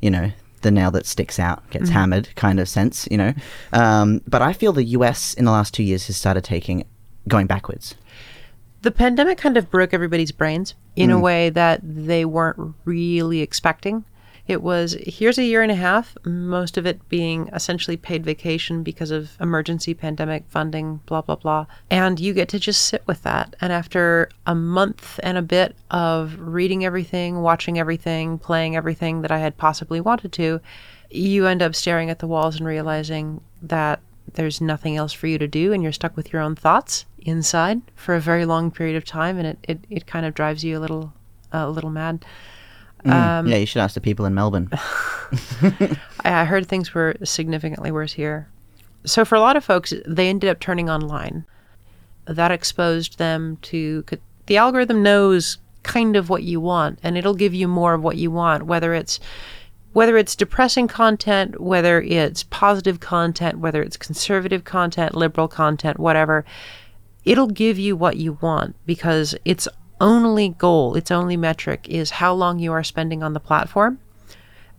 you 0.00 0.10
know 0.10 0.32
the 0.62 0.70
nail 0.70 0.90
that 0.90 1.06
sticks 1.06 1.38
out 1.38 1.68
gets 1.70 1.88
mm. 1.88 1.92
hammered 1.92 2.28
kind 2.36 2.60
of 2.60 2.68
sense, 2.68 3.08
you 3.10 3.16
know. 3.16 3.32
Um, 3.72 4.20
but 4.26 4.42
I 4.42 4.52
feel 4.52 4.72
the 4.72 4.84
U.S. 4.84 5.34
in 5.34 5.44
the 5.44 5.50
last 5.50 5.72
two 5.74 5.82
years 5.82 6.06
has 6.06 6.16
started 6.16 6.44
taking 6.44 6.84
going 7.28 7.46
backwards. 7.46 7.94
the 8.82 8.90
pandemic 8.90 9.38
kind 9.38 9.56
of 9.56 9.70
broke 9.70 9.92
everybody's 9.92 10.32
brains 10.32 10.74
in 10.96 11.10
a 11.10 11.16
mm. 11.16 11.22
way 11.22 11.50
that 11.50 11.80
they 11.82 12.24
weren't 12.24 12.74
really 12.84 13.40
expecting. 13.40 14.04
It 14.50 14.62
was 14.62 14.96
here's 15.06 15.38
a 15.38 15.44
year 15.44 15.62
and 15.62 15.70
a 15.70 15.76
half, 15.76 16.16
most 16.24 16.76
of 16.76 16.84
it 16.84 17.08
being 17.08 17.48
essentially 17.54 17.96
paid 17.96 18.24
vacation 18.24 18.82
because 18.82 19.12
of 19.12 19.36
emergency 19.40 19.94
pandemic 19.94 20.42
funding, 20.48 20.96
blah, 21.06 21.20
blah, 21.20 21.36
blah. 21.36 21.66
And 21.88 22.18
you 22.18 22.34
get 22.34 22.48
to 22.48 22.58
just 22.58 22.86
sit 22.86 23.04
with 23.06 23.22
that. 23.22 23.54
And 23.60 23.72
after 23.72 24.28
a 24.46 24.56
month 24.56 25.20
and 25.22 25.38
a 25.38 25.42
bit 25.42 25.76
of 25.92 26.36
reading 26.40 26.84
everything, 26.84 27.42
watching 27.42 27.78
everything, 27.78 28.38
playing 28.38 28.74
everything 28.74 29.22
that 29.22 29.30
I 29.30 29.38
had 29.38 29.56
possibly 29.56 30.00
wanted 30.00 30.32
to, 30.32 30.60
you 31.12 31.46
end 31.46 31.62
up 31.62 31.76
staring 31.76 32.10
at 32.10 32.18
the 32.18 32.26
walls 32.26 32.56
and 32.56 32.66
realizing 32.66 33.42
that 33.62 34.00
there's 34.34 34.60
nothing 34.60 34.96
else 34.96 35.12
for 35.12 35.28
you 35.28 35.38
to 35.38 35.46
do 35.46 35.72
and 35.72 35.80
you're 35.80 35.92
stuck 35.92 36.16
with 36.16 36.32
your 36.32 36.42
own 36.42 36.56
thoughts 36.56 37.06
inside 37.20 37.82
for 37.94 38.16
a 38.16 38.20
very 38.20 38.44
long 38.44 38.72
period 38.72 38.96
of 38.96 39.04
time 39.04 39.38
and 39.38 39.46
it, 39.46 39.58
it, 39.62 39.84
it 39.88 40.06
kind 40.08 40.26
of 40.26 40.34
drives 40.34 40.64
you 40.64 40.76
a 40.76 40.80
little 40.80 41.12
a 41.52 41.70
little 41.70 41.90
mad. 41.90 42.24
Um, 43.04 43.46
yeah, 43.46 43.56
you 43.56 43.66
should 43.66 43.80
ask 43.80 43.94
the 43.94 44.00
people 44.00 44.26
in 44.26 44.34
Melbourne. 44.34 44.68
I 46.24 46.44
heard 46.44 46.66
things 46.66 46.92
were 46.94 47.16
significantly 47.24 47.90
worse 47.90 48.12
here. 48.12 48.48
So 49.04 49.24
for 49.24 49.34
a 49.34 49.40
lot 49.40 49.56
of 49.56 49.64
folks, 49.64 49.92
they 50.06 50.28
ended 50.28 50.50
up 50.50 50.60
turning 50.60 50.90
online. 50.90 51.44
That 52.26 52.50
exposed 52.50 53.18
them 53.18 53.58
to 53.62 54.04
the 54.46 54.56
algorithm 54.56 55.02
knows 55.02 55.58
kind 55.82 56.16
of 56.16 56.28
what 56.28 56.42
you 56.42 56.60
want, 56.60 56.98
and 57.02 57.16
it'll 57.16 57.34
give 57.34 57.54
you 57.54 57.66
more 57.66 57.94
of 57.94 58.02
what 58.02 58.16
you 58.16 58.30
want, 58.30 58.66
whether 58.66 58.92
it's 58.94 59.20
whether 59.92 60.16
it's 60.16 60.36
depressing 60.36 60.86
content, 60.86 61.60
whether 61.60 62.00
it's 62.00 62.44
positive 62.44 63.00
content, 63.00 63.58
whether 63.58 63.82
it's 63.82 63.96
conservative 63.96 64.64
content, 64.64 65.16
liberal 65.16 65.48
content, 65.48 65.98
whatever. 65.98 66.44
It'll 67.24 67.48
give 67.48 67.78
you 67.78 67.96
what 67.96 68.16
you 68.16 68.38
want 68.40 68.76
because 68.86 69.34
its 69.44 69.66
only 70.00 70.50
goal, 70.50 70.96
its 70.96 71.10
only 71.10 71.36
metric 71.36 71.86
is 71.88 72.10
how 72.10 72.32
long 72.32 72.58
you 72.58 72.72
are 72.72 72.84
spending 72.84 73.22
on 73.22 73.32
the 73.32 73.40
platform. 73.40 73.98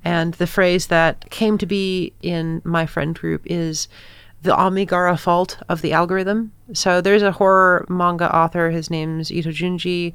And 0.04 0.34
the 0.36 0.48
phrase 0.48 0.88
that 0.88 1.30
came 1.30 1.58
to 1.60 1.66
be 1.66 2.14
in 2.22 2.62
my 2.64 2.86
friend 2.86 3.14
group 3.14 3.44
is 3.46 3.88
the 4.42 4.60
Amigara 4.60 5.18
fault 5.18 5.60
of 5.70 5.82
the 5.82 5.94
algorithm. 5.94 6.52
So 6.74 7.02
there's 7.02 7.22
a 7.22 7.32
horror 7.32 7.86
manga 7.88 8.36
author, 8.36 8.72
his 8.72 8.90
name's 8.90 9.32
Ito 9.32 9.52
Junji. 9.52 10.14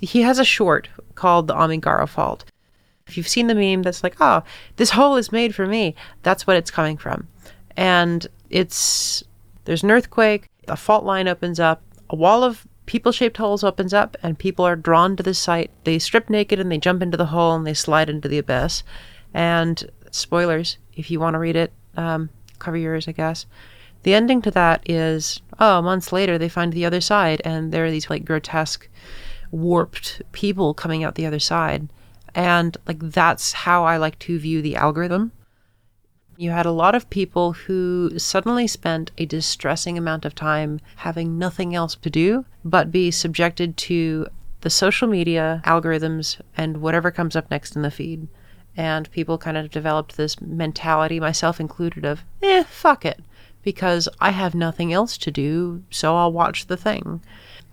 He 0.00 0.20
has 0.22 0.38
a 0.38 0.44
short 0.44 0.88
called 1.14 1.48
The 1.48 1.56
Amigara 1.56 2.06
Fault. 2.06 2.44
If 3.06 3.16
you've 3.16 3.28
seen 3.28 3.46
the 3.46 3.54
meme 3.54 3.82
that's 3.82 4.02
like, 4.02 4.16
oh, 4.20 4.42
this 4.76 4.90
hole 4.90 5.16
is 5.16 5.32
made 5.32 5.54
for 5.54 5.66
me, 5.66 5.94
that's 6.22 6.46
what 6.46 6.56
it's 6.56 6.70
coming 6.70 6.98
from. 6.98 7.28
And 7.76 8.26
it's 8.50 9.22
there's 9.64 9.82
an 9.82 9.90
earthquake, 9.90 10.48
a 10.68 10.76
fault 10.76 11.04
line 11.04 11.28
opens 11.28 11.58
up, 11.58 11.82
a 12.10 12.16
wall 12.16 12.44
of 12.44 12.66
people 12.86 13.12
shaped 13.12 13.36
holes 13.36 13.62
opens 13.62 13.92
up, 13.92 14.16
and 14.22 14.38
people 14.38 14.64
are 14.64 14.76
drawn 14.76 15.16
to 15.16 15.22
the 15.22 15.34
site. 15.34 15.70
They 15.84 15.98
strip 15.98 16.30
naked 16.30 16.58
and 16.58 16.70
they 16.70 16.78
jump 16.78 17.02
into 17.02 17.16
the 17.16 17.26
hole 17.26 17.54
and 17.54 17.66
they 17.66 17.74
slide 17.74 18.08
into 18.08 18.28
the 18.28 18.38
abyss. 18.38 18.82
And 19.34 19.90
spoilers, 20.10 20.78
if 20.94 21.10
you 21.10 21.20
want 21.20 21.34
to 21.34 21.38
read 21.38 21.56
it, 21.56 21.72
um, 21.96 22.30
cover 22.58 22.76
yours, 22.76 23.08
I 23.08 23.12
guess. 23.12 23.46
The 24.02 24.14
ending 24.14 24.40
to 24.42 24.50
that 24.52 24.88
is, 24.88 25.40
oh, 25.58 25.82
months 25.82 26.12
later 26.12 26.38
they 26.38 26.48
find 26.48 26.72
the 26.72 26.86
other 26.86 27.00
side, 27.00 27.42
and 27.44 27.72
there 27.72 27.84
are 27.84 27.90
these 27.90 28.08
like 28.08 28.24
grotesque, 28.24 28.88
warped 29.50 30.22
people 30.32 30.74
coming 30.74 31.02
out 31.02 31.16
the 31.16 31.26
other 31.26 31.40
side. 31.40 31.88
And 32.34 32.76
like 32.86 32.98
that's 33.00 33.52
how 33.52 33.84
I 33.84 33.96
like 33.96 34.18
to 34.20 34.38
view 34.38 34.62
the 34.62 34.76
algorithm. 34.76 35.32
You 36.38 36.50
had 36.50 36.66
a 36.66 36.70
lot 36.70 36.94
of 36.94 37.08
people 37.08 37.52
who 37.52 38.18
suddenly 38.18 38.66
spent 38.66 39.10
a 39.16 39.24
distressing 39.24 39.96
amount 39.96 40.24
of 40.26 40.34
time 40.34 40.80
having 40.96 41.38
nothing 41.38 41.74
else 41.74 41.94
to 41.96 42.10
do 42.10 42.44
but 42.64 42.92
be 42.92 43.10
subjected 43.10 43.76
to 43.78 44.26
the 44.60 44.70
social 44.70 45.08
media 45.08 45.62
algorithms 45.64 46.40
and 46.56 46.78
whatever 46.78 47.10
comes 47.10 47.36
up 47.36 47.50
next 47.50 47.74
in 47.74 47.82
the 47.82 47.90
feed. 47.90 48.28
And 48.76 49.10
people 49.10 49.38
kind 49.38 49.56
of 49.56 49.70
developed 49.70 50.16
this 50.16 50.38
mentality, 50.40 51.18
myself 51.18 51.58
included, 51.58 52.04
of, 52.04 52.22
eh, 52.42 52.64
fuck 52.64 53.06
it, 53.06 53.22
because 53.62 54.06
I 54.20 54.30
have 54.30 54.54
nothing 54.54 54.92
else 54.92 55.16
to 55.18 55.30
do, 55.30 55.82
so 55.90 56.16
I'll 56.16 56.32
watch 56.32 56.66
the 56.66 56.76
thing. 56.76 57.22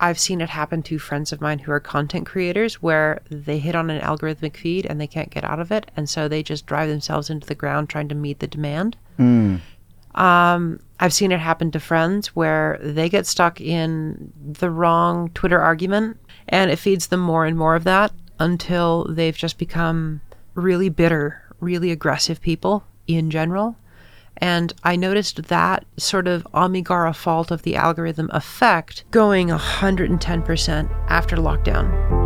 I've 0.03 0.19
seen 0.19 0.41
it 0.41 0.49
happen 0.49 0.83
to 0.83 0.99
friends 0.99 1.31
of 1.31 1.39
mine 1.39 1.59
who 1.59 1.71
are 1.71 1.79
content 1.79 2.25
creators 2.25 2.81
where 2.81 3.21
they 3.29 3.57
hit 3.57 3.73
on 3.73 3.89
an 3.89 4.01
algorithmic 4.01 4.57
feed 4.57 4.85
and 4.85 4.99
they 4.99 5.07
can't 5.07 5.29
get 5.29 5.45
out 5.45 5.61
of 5.61 5.71
it. 5.71 5.89
And 5.95 6.09
so 6.09 6.27
they 6.27 6.43
just 6.43 6.65
drive 6.65 6.89
themselves 6.89 7.29
into 7.29 7.47
the 7.47 7.55
ground 7.55 7.87
trying 7.87 8.09
to 8.09 8.15
meet 8.15 8.39
the 8.39 8.47
demand. 8.47 8.97
Mm. 9.17 9.61
Um, 10.15 10.81
I've 10.99 11.13
seen 11.13 11.31
it 11.31 11.39
happen 11.39 11.71
to 11.71 11.79
friends 11.79 12.35
where 12.35 12.79
they 12.81 13.07
get 13.07 13.25
stuck 13.25 13.61
in 13.61 14.33
the 14.35 14.69
wrong 14.69 15.29
Twitter 15.29 15.61
argument 15.61 16.17
and 16.49 16.69
it 16.69 16.79
feeds 16.79 17.07
them 17.07 17.21
more 17.21 17.45
and 17.45 17.57
more 17.57 17.73
of 17.73 17.85
that 17.85 18.11
until 18.39 19.07
they've 19.09 19.37
just 19.37 19.57
become 19.57 20.19
really 20.53 20.89
bitter, 20.89 21.41
really 21.61 21.91
aggressive 21.91 22.41
people 22.41 22.83
in 23.07 23.31
general. 23.31 23.77
And 24.37 24.73
I 24.83 24.95
noticed 24.95 25.43
that 25.43 25.85
sort 25.97 26.27
of 26.27 26.47
Amigara 26.53 27.13
fault 27.13 27.51
of 27.51 27.63
the 27.63 27.75
algorithm 27.75 28.29
effect 28.33 29.03
going 29.11 29.49
110% 29.49 30.89
after 31.09 31.37
lockdown. 31.37 32.22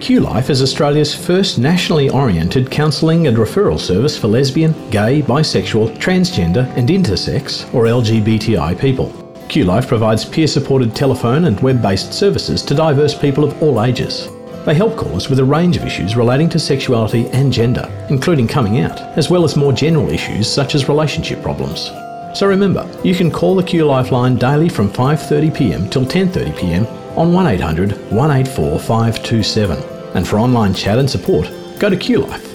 QLife 0.00 0.48
is 0.48 0.62
Australia's 0.62 1.14
first 1.14 1.58
nationally 1.58 2.08
oriented 2.08 2.70
counselling 2.70 3.26
and 3.26 3.36
referral 3.36 3.78
service 3.78 4.16
for 4.16 4.28
lesbian, 4.28 4.72
gay, 4.88 5.20
bisexual, 5.20 5.94
transgender, 5.98 6.66
and 6.74 6.88
intersex 6.88 7.72
or 7.74 7.84
LGBTI 7.84 8.80
people. 8.80 9.10
QLife 9.50 9.86
provides 9.86 10.24
peer 10.24 10.46
supported 10.46 10.96
telephone 10.96 11.44
and 11.44 11.60
web 11.60 11.82
based 11.82 12.14
services 12.14 12.62
to 12.62 12.74
diverse 12.74 13.14
people 13.14 13.44
of 13.44 13.62
all 13.62 13.84
ages. 13.84 14.30
They 14.64 14.74
help 14.74 14.96
callers 14.96 15.28
with 15.28 15.38
a 15.38 15.44
range 15.44 15.76
of 15.76 15.84
issues 15.84 16.16
relating 16.16 16.48
to 16.48 16.58
sexuality 16.58 17.28
and 17.28 17.52
gender, 17.52 17.86
including 18.08 18.48
coming 18.48 18.80
out, 18.80 18.98
as 19.18 19.28
well 19.28 19.44
as 19.44 19.54
more 19.54 19.72
general 19.72 20.08
issues 20.08 20.50
such 20.50 20.74
as 20.74 20.88
relationship 20.88 21.42
problems. 21.42 21.90
So 22.32 22.46
remember, 22.46 22.90
you 23.04 23.14
can 23.14 23.30
call 23.30 23.54
the 23.54 23.62
Q 23.62 23.84
Lifeline 23.84 24.36
daily 24.36 24.70
from 24.70 24.88
5.30pm 24.88 25.90
till 25.90 26.06
10.30pm 26.06 26.99
on 27.16 27.32
1800 27.32 27.92
184 28.10 28.78
527. 28.78 29.82
And 30.14 30.26
for 30.26 30.38
online 30.38 30.74
chat 30.74 30.98
and 30.98 31.08
support, 31.08 31.50
go 31.78 31.88
to 31.88 31.96
qlife.org.au. 31.96 32.50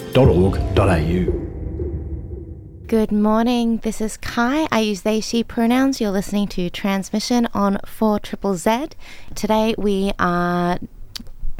Good 2.86 3.10
morning. 3.10 3.78
This 3.78 4.00
is 4.00 4.16
Cai. 4.16 4.68
I 4.70 4.78
use 4.80 5.02
they, 5.02 5.20
she 5.20 5.42
pronouns. 5.42 6.00
You're 6.00 6.12
listening 6.12 6.46
to 6.48 6.70
Tranzmission 6.70 7.48
on 7.52 7.78
4 7.84 8.20
Triple 8.20 8.54
Z. 8.54 8.90
Today 9.34 9.74
we 9.76 10.12
are 10.20 10.78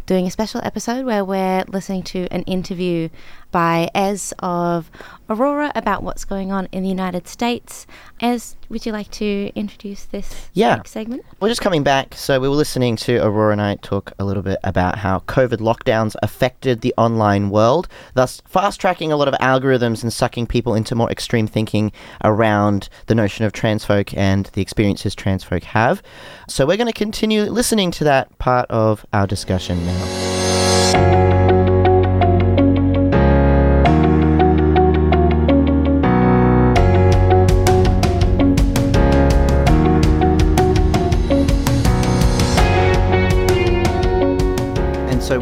doing 0.06 0.26
a 0.26 0.30
special 0.30 0.60
episode 0.62 1.04
where 1.04 1.24
we're 1.24 1.64
listening 1.66 2.04
to 2.04 2.28
an 2.30 2.42
interview 2.42 3.08
by 3.56 3.88
Ez 3.94 4.34
of 4.40 4.90
Aurora 5.30 5.72
about 5.74 6.02
what's 6.02 6.26
going 6.26 6.52
on 6.52 6.68
in 6.72 6.82
the 6.82 6.90
United 6.90 7.26
States. 7.26 7.86
Ez, 8.20 8.54
would 8.68 8.84
you 8.84 8.92
like 8.92 9.10
to 9.12 9.50
introduce 9.54 10.04
this 10.04 10.50
yeah. 10.52 10.82
segment? 10.84 11.24
We're 11.40 11.48
just 11.48 11.62
coming 11.62 11.82
back. 11.82 12.12
So 12.14 12.38
we 12.38 12.50
were 12.50 12.54
listening 12.54 12.96
to 12.96 13.16
Aurora 13.24 13.52
and 13.52 13.62
I 13.62 13.76
talk 13.76 14.12
a 14.18 14.26
little 14.26 14.42
bit 14.42 14.58
about 14.62 14.98
how 14.98 15.20
COVID 15.20 15.56
lockdowns 15.56 16.16
affected 16.22 16.82
the 16.82 16.92
online 16.98 17.48
world, 17.48 17.88
thus 18.12 18.42
fast 18.44 18.78
tracking 18.78 19.10
a 19.10 19.16
lot 19.16 19.26
of 19.26 19.32
algorithms 19.40 20.02
and 20.02 20.12
sucking 20.12 20.48
people 20.48 20.74
into 20.74 20.94
more 20.94 21.10
extreme 21.10 21.46
thinking 21.46 21.92
around 22.24 22.90
the 23.06 23.14
notion 23.14 23.46
of 23.46 23.54
trans 23.54 23.86
folk 23.86 24.14
and 24.14 24.50
the 24.52 24.60
experiences 24.60 25.14
trans 25.14 25.42
folk 25.42 25.64
have. 25.64 26.02
So 26.46 26.66
we're 26.66 26.76
going 26.76 26.92
to 26.92 26.92
continue 26.92 27.44
listening 27.44 27.90
to 27.92 28.04
that 28.04 28.36
part 28.36 28.70
of 28.70 29.06
our 29.14 29.26
discussion 29.26 29.82
now. 29.86 31.35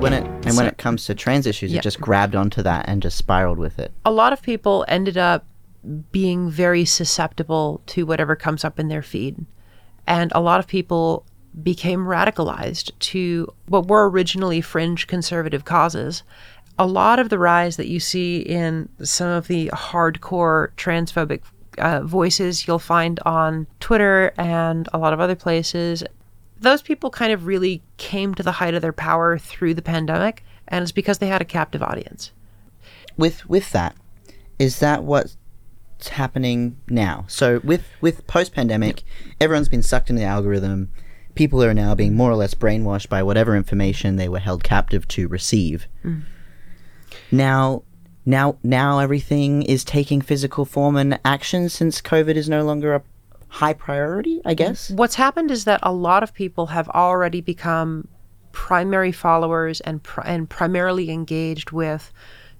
When 0.04 0.12
it 0.12 0.24
and 0.46 0.54
when 0.54 0.66
it 0.66 0.76
comes 0.76 1.06
to 1.06 1.14
trans 1.14 1.46
issues, 1.46 1.72
yeah. 1.72 1.78
it 1.78 1.82
just 1.82 1.98
grabbed 1.98 2.36
onto 2.36 2.62
that 2.62 2.86
and 2.86 3.00
just 3.00 3.16
spiraled 3.16 3.58
with 3.58 3.78
it. 3.78 3.90
A 4.04 4.10
lot 4.12 4.34
of 4.34 4.42
people 4.42 4.84
ended 4.86 5.16
up 5.16 5.46
being 6.12 6.50
very 6.50 6.84
susceptible 6.84 7.80
to 7.86 8.04
whatever 8.04 8.36
comes 8.36 8.64
up 8.64 8.78
in 8.78 8.88
their 8.88 9.02
feed. 9.02 9.46
And 10.06 10.30
a 10.34 10.40
lot 10.40 10.60
of 10.60 10.66
people 10.66 11.24
became 11.62 12.00
radicalized 12.00 12.90
to 12.98 13.50
what 13.66 13.88
were 13.88 14.10
originally 14.10 14.60
fringe 14.60 15.06
conservative 15.06 15.64
causes. 15.64 16.22
A 16.78 16.86
lot 16.86 17.18
of 17.18 17.30
the 17.30 17.38
rise 17.38 17.76
that 17.76 17.88
you 17.88 17.98
see 17.98 18.40
in 18.40 18.90
some 19.02 19.28
of 19.28 19.46
the 19.48 19.68
hardcore 19.68 20.68
transphobic 20.76 21.40
uh, 21.78 22.02
voices 22.02 22.66
you'll 22.66 22.78
find 22.78 23.20
on 23.24 23.66
Twitter 23.80 24.34
and 24.36 24.86
a 24.92 24.98
lot 24.98 25.14
of 25.14 25.20
other 25.20 25.34
places 25.34 26.04
those 26.64 26.82
people 26.82 27.10
kind 27.10 27.32
of 27.32 27.46
really 27.46 27.82
came 27.96 28.34
to 28.34 28.42
the 28.42 28.52
height 28.52 28.74
of 28.74 28.82
their 28.82 28.92
power 28.92 29.38
through 29.38 29.74
the 29.74 29.82
pandemic. 29.82 30.44
and 30.66 30.82
it's 30.82 30.92
because 30.92 31.18
they 31.18 31.28
had 31.28 31.42
a 31.42 31.44
captive 31.44 31.82
audience. 31.82 32.32
with 33.16 33.48
with 33.48 33.70
that 33.72 33.94
is 34.58 34.78
that 34.80 35.04
what's 35.04 35.36
happening 36.10 36.76
now 36.88 37.24
so 37.28 37.60
with 37.64 37.84
with 38.00 38.26
post 38.26 38.52
pandemic 38.52 39.02
everyone's 39.40 39.68
been 39.68 39.82
sucked 39.82 40.10
into 40.10 40.20
the 40.20 40.26
algorithm 40.26 40.90
people 41.34 41.62
are 41.62 41.74
now 41.74 41.94
being 41.94 42.14
more 42.14 42.30
or 42.30 42.36
less 42.36 42.54
brainwashed 42.54 43.08
by 43.08 43.22
whatever 43.22 43.56
information 43.56 44.16
they 44.16 44.28
were 44.28 44.38
held 44.38 44.62
captive 44.62 45.06
to 45.08 45.28
receive 45.28 45.86
mm. 46.04 46.22
now 47.30 47.82
now 48.26 48.56
now 48.62 48.98
everything 48.98 49.62
is 49.62 49.84
taking 49.84 50.20
physical 50.20 50.64
form 50.64 50.96
and 50.96 51.18
action 51.24 51.68
since 51.68 52.02
covid 52.02 52.34
is 52.34 52.48
no 52.48 52.64
longer 52.64 52.94
a 52.94 53.02
high 53.54 53.72
priority 53.72 54.40
i 54.44 54.54
guess 54.54 54.90
What's 54.90 55.14
happened 55.14 55.50
is 55.50 55.64
that 55.64 55.80
a 55.82 55.92
lot 55.92 56.22
of 56.22 56.34
people 56.34 56.66
have 56.66 56.88
already 56.88 57.40
become 57.40 58.08
primary 58.52 59.12
followers 59.12 59.80
and 59.80 60.00
and 60.24 60.48
primarily 60.48 61.10
engaged 61.10 61.70
with 61.70 62.12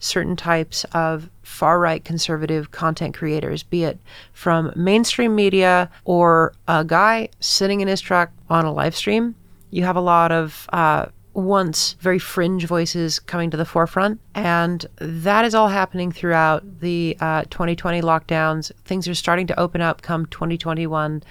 certain 0.05 0.37
types 0.37 0.85
of 0.93 1.31
far 1.43 1.81
right 1.81 2.05
conservative 2.05 2.71
content 2.71 3.15
creators, 3.15 3.63
be 3.63 3.85
it 3.85 3.99
from 4.33 4.73
mainstream 4.77 5.35
media 5.35 5.91
or 6.05 6.53
a 6.69 6.85
guy 6.85 7.29
sitting 7.41 7.81
in 7.81 7.89
his 7.89 8.01
truck 8.01 8.31
on 8.51 8.65
a 8.65 8.73
live 8.73 8.95
stream. 8.95 9.35
You 9.71 9.85
have 9.85 9.97
a 9.97 10.01
lot 10.01 10.31
of 10.31 10.69
uh, 10.73 11.07
once 11.35 11.95
very 12.01 12.19
fringe 12.19 12.65
voices 12.65 13.19
coming 13.19 13.51
to 13.51 13.57
the 13.57 13.65
forefront, 13.65 14.21
and 14.35 14.87
that 14.97 15.45
is 15.45 15.55
all 15.55 15.69
happening 15.69 16.11
throughout 16.11 16.81
the 16.81 17.17
uh, 17.21 17.43
2020 17.51 18.01
lockdowns. 18.01 18.73
Things 18.85 19.07
are 19.09 19.15
starting 19.15 19.47
to 19.49 19.61
open 19.61 19.81
up 19.81 20.01
come 20.01 20.27
2021 20.27 21.23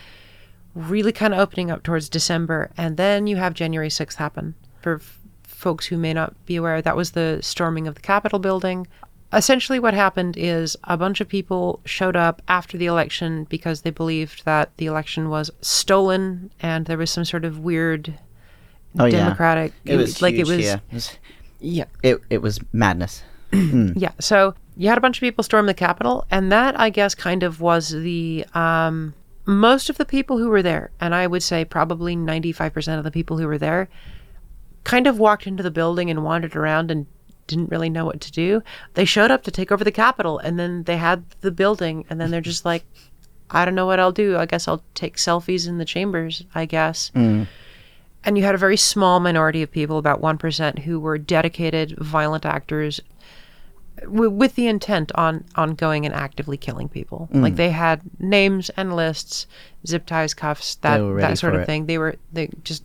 really 0.75 1.11
kind 1.11 1.33
of 1.33 1.39
opening 1.39 1.69
up 1.71 1.83
towards 1.83 2.09
December. 2.09 2.71
And 2.77 2.97
then 2.97 3.27
you 3.27 3.35
have 3.37 3.53
January 3.53 3.89
6th 3.89 4.15
happen. 4.15 4.55
For 4.81 4.95
f- 4.95 5.19
folks 5.43 5.85
who 5.87 5.97
may 5.97 6.13
not 6.13 6.33
be 6.45 6.55
aware, 6.55 6.81
that 6.81 6.95
was 6.95 7.11
the 7.11 7.39
storming 7.41 7.87
of 7.87 7.95
the 7.95 8.01
Capitol 8.01 8.39
building. 8.39 8.87
Essentially, 9.31 9.79
what 9.79 9.93
happened 9.93 10.35
is 10.37 10.77
a 10.83 10.97
bunch 10.97 11.19
of 11.19 11.27
people 11.27 11.79
showed 11.85 12.15
up 12.15 12.41
after 12.47 12.77
the 12.77 12.85
election 12.85 13.45
because 13.45 13.81
they 13.81 13.89
believed 13.89 14.45
that 14.45 14.75
the 14.77 14.85
election 14.85 15.29
was 15.29 15.49
stolen 15.61 16.51
and 16.59 16.85
there 16.85 16.97
was 16.97 17.09
some 17.09 17.25
sort 17.25 17.45
of 17.45 17.59
weird 17.59 18.19
oh 18.99 19.05
yeah 19.05 19.17
democratic. 19.25 19.73
it 19.85 19.95
was 19.95 20.21
like 20.21 20.35
huge 20.35 20.49
it 20.49 20.55
was. 20.55 20.65
here. 20.65 20.81
It 20.89 20.93
was 20.93 21.17
Yeah. 21.59 21.85
it, 22.03 22.21
it 22.29 22.41
was 22.41 22.59
madness 22.73 23.23
Yeah. 23.53 24.11
So 24.19 24.55
you 24.75 24.89
had 24.89 24.97
a 24.97 25.01
bunch 25.01 25.17
of 25.17 25.21
people 25.21 25.43
storm 25.43 25.67
the 25.67 25.73
Capitol, 25.75 26.25
and 26.31 26.51
that, 26.51 26.79
I 26.79 26.89
guess, 26.89 27.13
kind 27.13 27.43
of 27.43 27.61
was 27.61 27.89
the 27.89 28.45
um, 28.55 29.13
most 29.45 29.89
of 29.91 29.97
the 29.97 30.05
people 30.05 30.39
who 30.39 30.49
were 30.49 30.63
there, 30.63 30.89
and 30.99 31.13
I 31.13 31.27
would 31.27 31.43
say 31.43 31.63
probably 31.63 32.15
95% 32.15 32.97
of 32.97 33.03
the 33.03 33.11
people 33.11 33.37
who 33.37 33.45
were 33.45 33.59
there, 33.59 33.89
kind 34.83 35.05
of 35.05 35.19
walked 35.19 35.45
into 35.45 35.61
the 35.61 35.69
building 35.69 36.09
and 36.09 36.23
wandered 36.23 36.55
around 36.55 36.89
and 36.89 37.05
didn't 37.45 37.69
really 37.69 37.89
know 37.89 38.05
what 38.05 38.21
to 38.21 38.31
do. 38.31 38.63
They 38.95 39.05
showed 39.05 39.29
up 39.29 39.43
to 39.43 39.51
take 39.51 39.71
over 39.71 39.83
the 39.83 39.91
Capitol, 39.91 40.39
and 40.39 40.57
then 40.57 40.83
they 40.83 40.97
had 40.97 41.23
the 41.41 41.51
building, 41.51 42.05
and 42.09 42.19
then 42.19 42.31
they're 42.31 42.41
just 42.41 42.65
like, 42.65 42.83
I 43.51 43.65
don't 43.65 43.75
know 43.75 43.85
what 43.85 43.99
I'll 43.99 44.11
do. 44.11 44.37
I 44.37 44.47
guess 44.47 44.67
I'll 44.67 44.83
take 44.95 45.17
selfies 45.17 45.67
in 45.67 45.77
the 45.77 45.85
chambers, 45.85 46.43
I 46.55 46.65
guess. 46.65 47.11
And 48.25 48.37
you 48.37 48.43
had 48.43 48.55
a 48.55 48.57
very 48.57 48.77
small 48.77 49.19
minority 49.19 49.61
of 49.61 49.71
people, 49.71 49.97
about 49.97 50.21
1%, 50.21 50.79
who 50.79 50.99
were 50.99 51.17
dedicated 51.17 51.97
violent 51.97 52.45
actors 52.45 53.01
w- 54.01 54.29
with 54.29 54.55
the 54.55 54.67
intent 54.67 55.11
on 55.15 55.43
on 55.55 55.75
going 55.75 56.05
and 56.05 56.13
actively 56.13 56.57
killing 56.57 56.89
people. 56.89 57.29
Like 57.31 57.55
they 57.55 57.69
had 57.69 58.01
names 58.19 58.69
and 58.71 58.95
lists, 58.95 59.47
zip 59.87 60.05
ties, 60.05 60.33
cuffs, 60.33 60.75
that 60.75 60.99
that 61.17 61.37
sort 61.37 61.55
of 61.55 61.61
it. 61.61 61.65
thing. 61.65 61.85
They 61.85 61.97
were 61.97 62.15
they 62.31 62.49
just, 62.63 62.83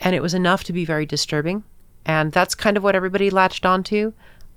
and 0.00 0.14
it 0.14 0.22
was 0.22 0.34
enough 0.34 0.64
to 0.64 0.72
be 0.72 0.84
very 0.84 1.06
disturbing. 1.06 1.64
And 2.04 2.32
that's 2.32 2.54
kind 2.54 2.76
of 2.76 2.82
what 2.82 2.94
everybody 2.94 3.30
latched 3.30 3.66
onto. 3.66 4.12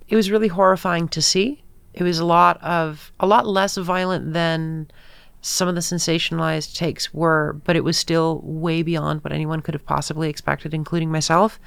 It 0.08 0.16
was 0.16 0.32
really 0.32 0.48
horrifying 0.48 1.08
to 1.10 1.22
see. 1.22 1.64
It 1.94 2.04
was 2.04 2.20
a 2.20 2.26
lot 2.26 2.62
of 2.64 3.12
a 3.20 3.28
lot 3.28 3.48
less 3.48 3.78
violent 3.78 4.34
than 4.34 4.90
some 5.42 5.68
of 5.68 5.76
the 5.76 5.82
sensationalized 5.82 6.76
takes 6.76 7.14
were, 7.14 7.60
but 7.66 7.76
it 7.76 7.84
was 7.84 7.98
still 7.98 8.42
way 8.44 8.84
beyond 8.84 9.24
what 9.24 9.34
anyone 9.34 9.62
could 9.62 9.74
have 9.74 9.86
possibly 9.86 10.30
expected, 10.30 10.74
including 10.74 11.12
myself. 11.12 11.60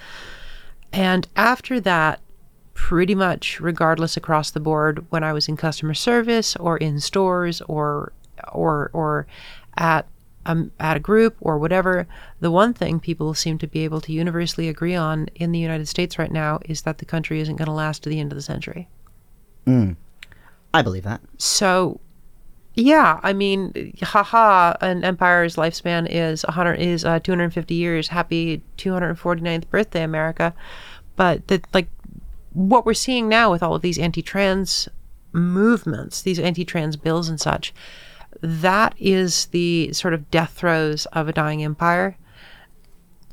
And 0.93 1.27
after 1.37 1.81
that, 1.81 2.21
pretty 2.75 3.15
much 3.15 3.61
regardless 3.61 4.17
across 4.17 4.51
the 4.51 4.61
board, 4.61 5.05
when 5.11 5.25
I 5.25 5.33
was 5.33 5.49
in 5.49 5.57
customer 5.57 5.95
service 5.95 6.55
or 6.57 6.77
in 6.77 7.01
stores 7.01 7.61
or 7.63 8.13
or 8.53 8.91
or 8.93 9.27
at 9.77 10.07
um, 10.47 10.71
at 10.79 10.97
a 10.97 11.01
group 11.01 11.37
or 11.41 11.59
whatever, 11.59 12.07
the 12.41 12.51
one 12.51 12.75
thing 12.75 13.01
people 13.01 13.33
seem 13.35 13.59
to 13.59 13.67
be 13.67 13.81
able 13.81 14.01
to 14.03 14.13
universally 14.13 14.69
agree 14.69 14.95
on 14.95 15.29
in 15.35 15.53
the 15.53 15.59
United 15.59 15.89
States 15.89 16.19
right 16.19 16.31
now 16.31 16.59
is 16.67 16.83
that 16.83 16.99
the 16.99 17.05
country 17.05 17.41
isn't 17.41 17.57
going 17.57 17.67
to 17.67 17.73
last 17.73 18.03
to 18.03 18.09
the 18.09 18.21
end 18.21 18.31
of 18.31 18.37
the 18.37 18.43
century. 18.43 18.89
i 20.75 20.83
believe 20.83 21.05
that 21.05 21.21
So, 21.39 22.01
yeah, 22.75 23.21
I 23.23 23.33
mean, 23.33 23.95
haha, 24.03 24.75
an 24.81 25.05
empire's 25.05 25.57
lifespan 25.57 26.07
is 26.11 26.43
100 26.45 26.75
is 26.75 27.05
uh, 27.05 27.21
250 27.21 27.75
years. 27.75 28.09
Happy 28.09 28.63
249th 28.79 29.69
birthday, 29.69 30.03
America! 30.03 30.55
But 31.17 31.47
that 31.49 31.73
like 31.73 31.89
what 32.53 32.85
we're 32.85 32.95
seeing 32.95 33.29
now 33.29 33.51
with 33.51 33.63
all 33.63 33.75
of 33.75 33.83
these 33.83 33.99
anti-trans 33.99 34.89
movements, 35.33 36.23
these 36.23 36.39
anti-trans 36.39 36.97
bills 36.97 37.29
and 37.29 37.41
such, 37.41 37.73
that 38.41 38.95
is 38.99 39.47
the 39.47 39.93
sort 39.93 40.15
of 40.15 40.31
death 40.31 40.53
throes 40.53 41.07
of 41.07 41.29
a 41.29 41.33
dying 41.33 41.63
empire 41.63 42.17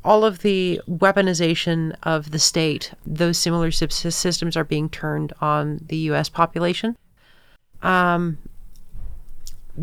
all 0.03 0.25
of 0.25 0.39
the 0.39 0.81
weaponization 0.89 1.95
of 2.03 2.31
the 2.31 2.39
state, 2.39 2.93
those 3.05 3.37
similar 3.37 3.69
sys- 3.69 4.11
systems 4.11 4.57
are 4.57 4.63
being 4.63 4.89
turned 4.89 5.31
on 5.41 5.79
the 5.87 5.97
U.S. 5.97 6.27
population. 6.27 6.97
Um, 7.83 8.37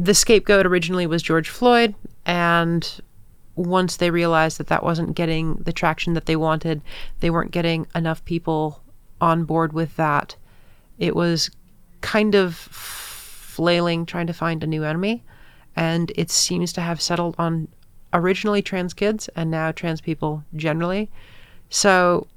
the 0.00 0.14
scapegoat 0.14 0.64
originally 0.64 1.06
was 1.06 1.22
George 1.22 1.48
Floyd, 1.48 1.94
and 2.24 3.00
once 3.56 3.96
they 3.96 4.10
realized 4.10 4.58
that 4.58 4.68
that 4.68 4.84
wasn't 4.84 5.16
getting 5.16 5.56
the 5.56 5.72
traction 5.72 6.14
that 6.14 6.26
they 6.26 6.36
wanted, 6.36 6.80
they 7.18 7.30
weren't 7.30 7.50
getting 7.50 7.86
enough 7.96 8.24
people 8.24 8.80
on 9.20 9.44
board 9.44 9.72
with 9.72 9.96
that. 9.96 10.36
It 10.98 11.16
was 11.16 11.50
kind 12.00 12.36
of 12.36 12.54
flailing, 12.54 14.06
trying 14.06 14.28
to 14.28 14.32
find 14.32 14.62
a 14.62 14.68
new 14.68 14.84
enemy, 14.84 15.24
and 15.74 16.12
it 16.14 16.30
seems 16.30 16.72
to 16.74 16.80
have 16.80 17.00
settled 17.00 17.34
on 17.36 17.66
originally 18.12 18.62
trans 18.62 18.94
kids 18.94 19.28
and 19.34 19.50
now 19.50 19.72
trans 19.72 20.00
people 20.00 20.44
generally. 20.54 21.10
So 21.70 22.28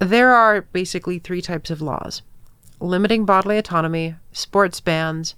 there 0.00 0.34
are 0.34 0.62
basically 0.62 1.20
three 1.20 1.40
types 1.40 1.70
of 1.70 1.80
laws 1.80 2.22
limiting 2.78 3.24
bodily 3.24 3.56
autonomy, 3.56 4.16
sports 4.32 4.80
bans, 4.80 5.34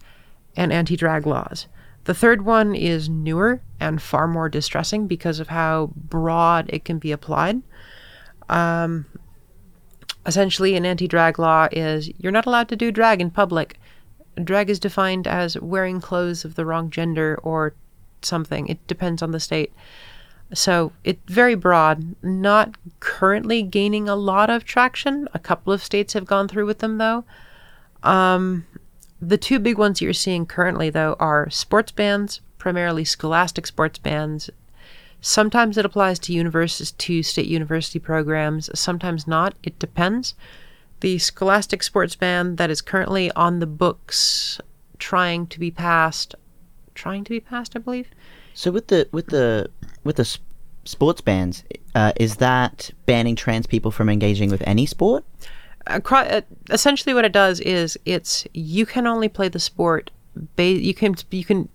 and 0.58 0.72
anti 0.72 0.96
drag 0.96 1.26
laws. 1.26 1.68
The 2.04 2.14
third 2.14 2.42
one 2.42 2.74
is 2.74 3.08
newer 3.08 3.62
and 3.80 4.02
far 4.02 4.26
more 4.26 4.48
distressing 4.48 5.06
because 5.06 5.40
of 5.40 5.48
how 5.48 5.90
broad 5.94 6.68
it 6.70 6.84
can 6.84 6.98
be 6.98 7.12
applied. 7.12 7.62
Um, 8.48 9.06
essentially, 10.26 10.74
an 10.74 10.84
anti 10.84 11.06
drag 11.06 11.38
law 11.38 11.68
is 11.70 12.10
you're 12.18 12.32
not 12.32 12.46
allowed 12.46 12.68
to 12.70 12.76
do 12.76 12.90
drag 12.90 13.20
in 13.20 13.30
public. 13.30 13.78
Drag 14.42 14.68
is 14.68 14.80
defined 14.80 15.26
as 15.26 15.58
wearing 15.60 16.00
clothes 16.00 16.44
of 16.44 16.56
the 16.56 16.66
wrong 16.66 16.90
gender 16.90 17.38
or 17.42 17.74
something. 18.22 18.66
It 18.68 18.84
depends 18.86 19.22
on 19.22 19.30
the 19.30 19.40
state. 19.40 19.72
So 20.54 20.92
it's 21.04 21.20
very 21.26 21.54
broad, 21.54 22.16
not 22.22 22.74
currently 23.00 23.62
gaining 23.62 24.08
a 24.08 24.16
lot 24.16 24.48
of 24.48 24.64
traction. 24.64 25.28
A 25.34 25.38
couple 25.38 25.72
of 25.72 25.84
states 25.84 26.14
have 26.14 26.24
gone 26.24 26.48
through 26.48 26.66
with 26.66 26.78
them, 26.78 26.96
though. 26.98 27.24
Um, 28.02 28.64
the 29.20 29.38
two 29.38 29.58
big 29.58 29.78
ones 29.78 30.00
you're 30.00 30.12
seeing 30.12 30.46
currently, 30.46 30.90
though, 30.90 31.16
are 31.18 31.50
sports 31.50 31.92
bans, 31.92 32.40
primarily 32.58 33.04
scholastic 33.04 33.66
sports 33.66 33.98
bans. 33.98 34.50
Sometimes 35.20 35.76
it 35.76 35.84
applies 35.84 36.18
to 36.20 36.32
universities, 36.32 36.92
to 36.92 37.22
state 37.22 37.46
university 37.46 37.98
programs. 37.98 38.70
Sometimes 38.78 39.26
not. 39.26 39.54
It 39.62 39.78
depends. 39.78 40.34
The 41.00 41.18
scholastic 41.18 41.82
sports 41.82 42.14
ban 42.14 42.56
that 42.56 42.70
is 42.70 42.80
currently 42.80 43.30
on 43.32 43.58
the 43.58 43.66
books, 43.66 44.60
trying 44.98 45.46
to 45.48 45.58
be 45.58 45.70
passed, 45.70 46.34
trying 46.94 47.24
to 47.24 47.30
be 47.30 47.40
passed, 47.40 47.74
I 47.74 47.80
believe. 47.80 48.08
So 48.54 48.70
with 48.70 48.88
the 48.88 49.08
with 49.12 49.26
the 49.26 49.70
with 50.04 50.16
the 50.16 50.38
sports 50.84 51.20
bans, 51.20 51.64
uh, 51.94 52.12
is 52.16 52.36
that 52.36 52.90
banning 53.06 53.36
trans 53.36 53.66
people 53.66 53.90
from 53.90 54.08
engaging 54.08 54.50
with 54.50 54.62
any 54.66 54.86
sport? 54.86 55.24
Acro- 55.88 56.18
uh, 56.18 56.40
essentially 56.70 57.14
what 57.14 57.24
it 57.24 57.32
does 57.32 57.60
is 57.60 57.98
it's 58.04 58.46
you 58.54 58.86
can 58.86 59.06
only 59.06 59.28
play 59.28 59.48
the 59.48 59.58
sport 59.58 60.10
ba- 60.56 60.62
you 60.64 60.94
can 60.94 61.14
you 61.30 61.44
can 61.44 61.68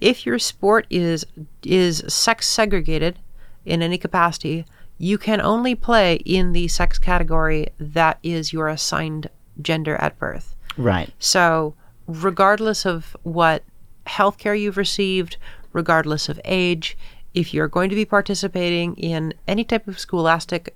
if 0.00 0.26
your 0.26 0.38
sport 0.38 0.86
is 0.90 1.24
is 1.64 2.02
sex 2.08 2.48
segregated 2.48 3.18
in 3.64 3.82
any 3.82 3.96
capacity 3.98 4.64
you 4.98 5.16
can 5.16 5.40
only 5.40 5.74
play 5.74 6.14
in 6.26 6.52
the 6.52 6.68
sex 6.68 6.98
category 6.98 7.68
that 7.78 8.18
is 8.22 8.52
your 8.52 8.68
assigned 8.68 9.28
gender 9.62 9.96
at 9.96 10.18
birth 10.18 10.54
Right. 10.76 11.10
so 11.18 11.74
regardless 12.06 12.84
of 12.84 13.16
what 13.22 13.62
healthcare 14.06 14.58
you've 14.58 14.76
received 14.76 15.36
regardless 15.72 16.28
of 16.28 16.40
age 16.44 16.96
if 17.32 17.54
you're 17.54 17.68
going 17.68 17.90
to 17.90 17.96
be 17.96 18.04
participating 18.04 18.94
in 18.96 19.32
any 19.46 19.62
type 19.62 19.86
of 19.86 19.98
scholastic 20.00 20.74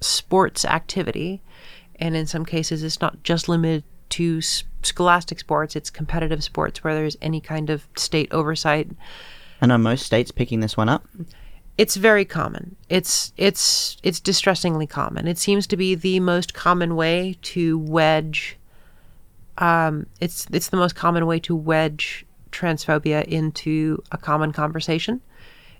sports 0.00 0.64
activity. 0.64 1.40
And 1.98 2.16
in 2.16 2.26
some 2.26 2.44
cases, 2.44 2.82
it's 2.82 3.00
not 3.00 3.22
just 3.22 3.48
limited 3.48 3.84
to 4.10 4.40
scholastic 4.40 5.38
sports, 5.40 5.76
it's 5.76 5.90
competitive 5.90 6.42
sports 6.42 6.82
where 6.82 6.94
there's 6.94 7.16
any 7.20 7.40
kind 7.40 7.68
of 7.68 7.86
state 7.96 8.32
oversight. 8.32 8.88
And 9.60 9.70
are 9.72 9.78
most 9.78 10.06
states 10.06 10.30
picking 10.30 10.60
this 10.60 10.76
one 10.76 10.88
up? 10.88 11.04
It's 11.76 11.96
very 11.96 12.24
common. 12.24 12.76
It's 12.88 13.32
it's 13.36 13.98
it's 14.02 14.18
distressingly 14.18 14.86
common. 14.86 15.28
It 15.28 15.38
seems 15.38 15.66
to 15.68 15.76
be 15.76 15.94
the 15.94 16.20
most 16.20 16.54
common 16.54 16.96
way 16.96 17.36
to 17.42 17.78
wedge 17.78 18.58
um, 19.58 20.06
it's 20.20 20.46
it's 20.52 20.68
the 20.68 20.76
most 20.76 20.94
common 20.94 21.26
way 21.26 21.40
to 21.40 21.54
wedge 21.54 22.24
transphobia 22.50 23.24
into 23.24 24.02
a 24.10 24.16
common 24.16 24.52
conversation 24.52 25.20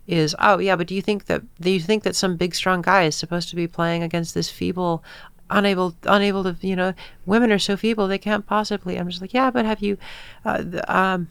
is 0.07 0.35
oh 0.41 0.59
yeah 0.59 0.75
but 0.75 0.87
do 0.87 0.95
you 0.95 1.03
think 1.03 1.27
that 1.27 1.43
do 1.61 1.71
you 1.71 1.81
think 1.81 2.03
that 2.03 2.17
some 2.17 2.37
big 2.37 2.55
strong 2.55 2.83
guy 2.83 3.05
is 3.05 3.15
supposed 3.15 3.49
to 3.49 3.57
be 3.57 3.67
playing 3.67 4.03
against 4.03 4.35
this 4.35 4.51
feeble 4.51 5.03
unable 5.51 5.95
unable 6.05 6.43
to 6.45 6.57
you 6.61 6.77
know 6.77 6.93
women 7.27 7.51
are 7.51 7.59
so 7.59 7.77
feeble 7.77 8.07
they 8.07 8.19
can't 8.19 8.47
possibly 8.47 8.99
i'm 8.99 9.09
just 9.09 9.21
like 9.23 9.33
yeah 9.33 9.51
but 9.51 9.65
have 9.65 9.81
you 9.81 9.97
uh, 10.45 10.63
um 10.89 11.29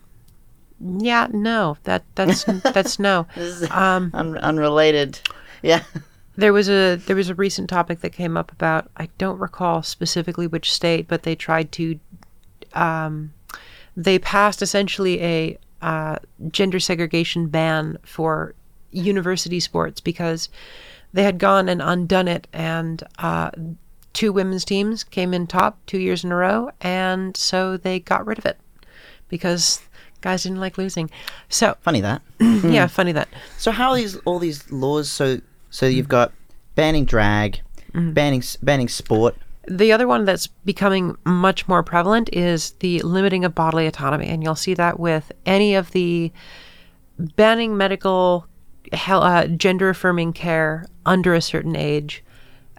yeah 0.99 1.27
no 1.31 1.77
that 1.83 2.03
that's 2.15 2.43
that's 2.73 2.99
no 2.99 3.25
um 3.71 4.11
Un- 4.13 4.37
unrelated. 4.37 5.19
Yeah. 5.61 5.83
there 6.37 6.53
was 6.53 6.69
a 6.69 6.95
there 6.95 7.15
was 7.15 7.29
a 7.29 7.35
recent 7.35 7.69
topic 7.69 8.01
that 8.01 8.11
came 8.11 8.37
up 8.37 8.51
about 8.51 8.89
I 8.95 9.09
don't 9.17 9.39
recall 9.39 9.81
specifically 9.81 10.45
which 10.45 10.71
state, 10.71 11.07
but 11.07 11.23
they 11.23 11.35
tried 11.35 11.71
to 11.73 11.99
um, 12.73 13.33
they 13.95 14.19
passed 14.19 14.61
essentially 14.61 15.21
a 15.23 15.57
uh, 15.81 16.17
gender 16.51 16.79
segregation 16.79 17.47
ban 17.47 17.97
for 18.03 18.53
university 18.91 19.59
sports 19.59 19.99
because 19.99 20.49
they 21.13 21.23
had 21.23 21.39
gone 21.39 21.69
and 21.69 21.81
undone 21.81 22.27
it, 22.27 22.47
and 22.53 23.03
uh, 23.17 23.49
two 24.17 24.33
women's 24.33 24.65
teams 24.65 25.03
came 25.03 25.31
in 25.31 25.45
top 25.45 25.77
two 25.85 25.99
years 25.99 26.23
in 26.23 26.31
a 26.31 26.35
row, 26.35 26.71
and 26.81 27.37
so 27.37 27.77
they 27.77 27.99
got 27.99 28.25
rid 28.25 28.39
of 28.39 28.47
it 28.47 28.57
because 29.29 29.79
guys 30.21 30.41
didn't 30.41 30.59
like 30.59 30.75
losing. 30.75 31.07
So 31.49 31.77
Funny 31.81 32.01
that. 32.01 32.23
yeah, 32.39 32.87
funny 32.87 33.11
that. 33.11 33.27
So 33.59 33.69
how 33.69 33.91
are 33.91 33.95
these 33.95 34.15
all 34.25 34.39
these 34.39 34.71
laws? 34.71 35.11
So 35.11 35.39
so 35.69 35.85
you've 35.85 36.07
got 36.07 36.33
banning 36.73 37.05
drag, 37.05 37.61
banning 37.93 38.39
s- 38.39 38.55
banning 38.55 38.87
sport. 38.87 39.35
The 39.67 39.91
other 39.91 40.07
one 40.07 40.25
that's 40.25 40.47
becoming 40.47 41.15
much 41.23 41.67
more 41.67 41.83
prevalent 41.83 42.29
is 42.33 42.71
the 42.79 42.99
limiting 43.01 43.45
of 43.45 43.53
bodily 43.53 43.85
autonomy. 43.85 44.25
And 44.27 44.41
you'll 44.43 44.55
see 44.55 44.73
that 44.73 44.99
with 44.99 45.31
any 45.45 45.75
of 45.75 45.91
the 45.91 46.31
banning 47.35 47.77
medical 47.77 48.47
hel- 48.93 49.21
uh, 49.21 49.45
gender 49.45 49.89
affirming 49.89 50.33
care 50.33 50.85
under 51.05 51.35
a 51.35 51.41
certain 51.41 51.75
age. 51.75 52.23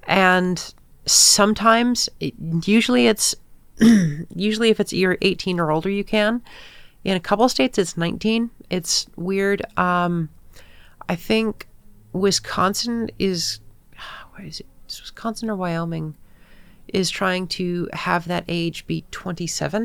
And 0.04 0.74
sometimes, 1.12 2.08
it- 2.20 2.34
usually 2.64 3.06
it's, 3.06 3.34
usually 4.34 4.70
if 4.70 4.80
it's 4.80 4.92
you're 4.92 5.18
18 5.22 5.60
or 5.60 5.70
older, 5.70 5.90
you 5.90 6.04
can. 6.04 6.42
In 7.04 7.16
a 7.16 7.20
couple 7.20 7.48
states, 7.48 7.78
it's 7.78 7.96
19. 7.96 8.50
It's 8.70 9.06
weird. 9.16 9.62
Um, 9.78 10.28
I 11.08 11.14
think 11.16 11.66
Wisconsin 12.12 13.08
is, 13.18 13.60
what 14.32 14.44
is 14.44 14.60
it? 14.60 14.66
Is 14.88 15.00
Wisconsin 15.00 15.50
or 15.50 15.56
Wyoming? 15.56 16.14
is 16.94 17.10
trying 17.10 17.46
to 17.46 17.86
have 17.92 18.26
that 18.28 18.42
age 18.48 18.86
be 18.86 19.04
27 19.10 19.84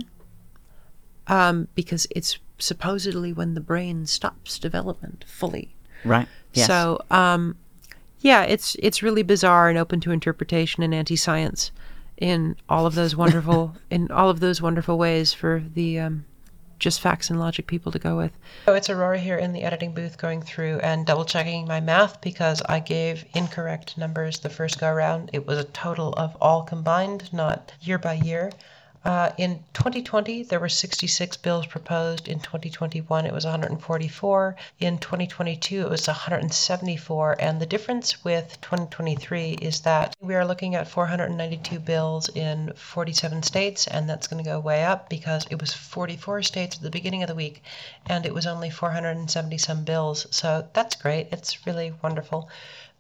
um, 1.28 1.68
because 1.76 2.08
it's 2.12 2.40
supposedly 2.60 3.34
when 3.34 3.54
the 3.56 3.60
brain 3.60 4.06
stops 4.06 4.58
development 4.60 5.26
fully. 5.28 5.76
Right. 6.06 6.28
Yes. 6.54 6.68
So, 6.68 7.00
um, 7.12 7.58
yeah, 8.24 8.44
it's 8.44 8.76
it's 8.80 9.04
really 9.04 9.22
bizarre 9.22 9.70
and 9.70 9.78
open 9.78 10.00
to 10.00 10.12
interpretation 10.12 10.82
and 10.82 10.96
anti-science 10.96 11.72
in 12.18 12.56
all 12.70 12.86
of 12.86 12.96
those 12.96 13.16
wonderful 13.16 13.76
in 13.92 14.10
all 14.12 14.30
of 14.30 14.40
those 14.40 14.62
wonderful 14.62 14.98
ways 14.98 15.34
for 15.34 15.62
the 15.76 16.00
um, 16.00 16.26
just 16.80 17.02
facts 17.02 17.30
and 17.30 17.38
logic 17.38 17.68
people 17.68 17.92
to 17.92 18.00
go 18.00 18.16
with. 18.16 18.32
So 18.66 18.74
it's 18.76 18.90
Aurora 18.90 19.20
here 19.20 19.38
in 19.38 19.52
the 19.52 19.64
editing 19.64 19.94
booth 19.94 20.18
going 20.18 20.42
through 20.42 20.80
and 20.80 21.06
double 21.06 21.26
checking 21.26 21.68
my 21.68 21.82
math 21.82 22.22
because 22.22 22.62
I 22.62 22.80
gave 22.80 23.26
incorrect 23.36 23.98
numbers 23.98 24.40
the 24.40 24.50
first 24.50 24.80
go 24.80 24.90
around. 24.90 25.30
It 25.34 25.46
was 25.46 25.58
a 25.58 25.66
total 25.66 26.14
of 26.14 26.38
all 26.40 26.64
combined, 26.64 27.32
not 27.34 27.74
year 27.82 27.98
by 27.98 28.14
year. 28.14 28.52
Uh, 29.06 29.32
in 29.38 29.62
2020, 29.74 30.44
there 30.44 30.62
were 30.62 30.70
66 30.70 31.36
bills 31.38 31.66
proposed. 31.66 32.30
In 32.30 32.40
2021, 32.40 33.26
it 33.26 33.34
was 33.34 33.44
144. 33.44 34.56
In 34.80 34.98
2022, 34.98 35.82
it 35.82 35.90
was 35.90 36.08
174. 36.08 37.36
And 37.38 37.60
the 37.60 37.66
difference 37.66 38.24
with 38.24 38.58
2023 38.62 39.58
is 39.62 39.82
that 39.82 40.16
we 40.22 40.36
are 40.36 40.46
looking 40.46 40.76
at 40.76 40.88
492 40.88 41.80
bills 41.80 42.30
in 42.30 42.72
47 42.76 43.44
states, 43.44 43.88
and 43.88 44.10
that's 44.10 44.28
going 44.28 44.42
to 44.42 44.50
go 44.50 44.60
way 44.60 44.86
up 44.86 45.10
because 45.10 45.46
it 45.50 45.60
was 45.60 45.74
44 45.74 46.42
states 46.44 46.78
at 46.78 46.82
the 46.82 46.90
beginning 46.90 47.24
of 47.24 47.28
the 47.28 47.36
week, 47.36 47.62
and 48.06 48.26
it 48.26 48.34
was 48.34 48.48
only 48.48 48.70
470 48.70 49.58
some 49.58 49.84
bills. 49.84 50.28
So 50.32 50.66
that's 50.72 50.96
great. 50.96 51.28
It's 51.32 51.68
really 51.68 51.94
wonderful. 52.02 52.50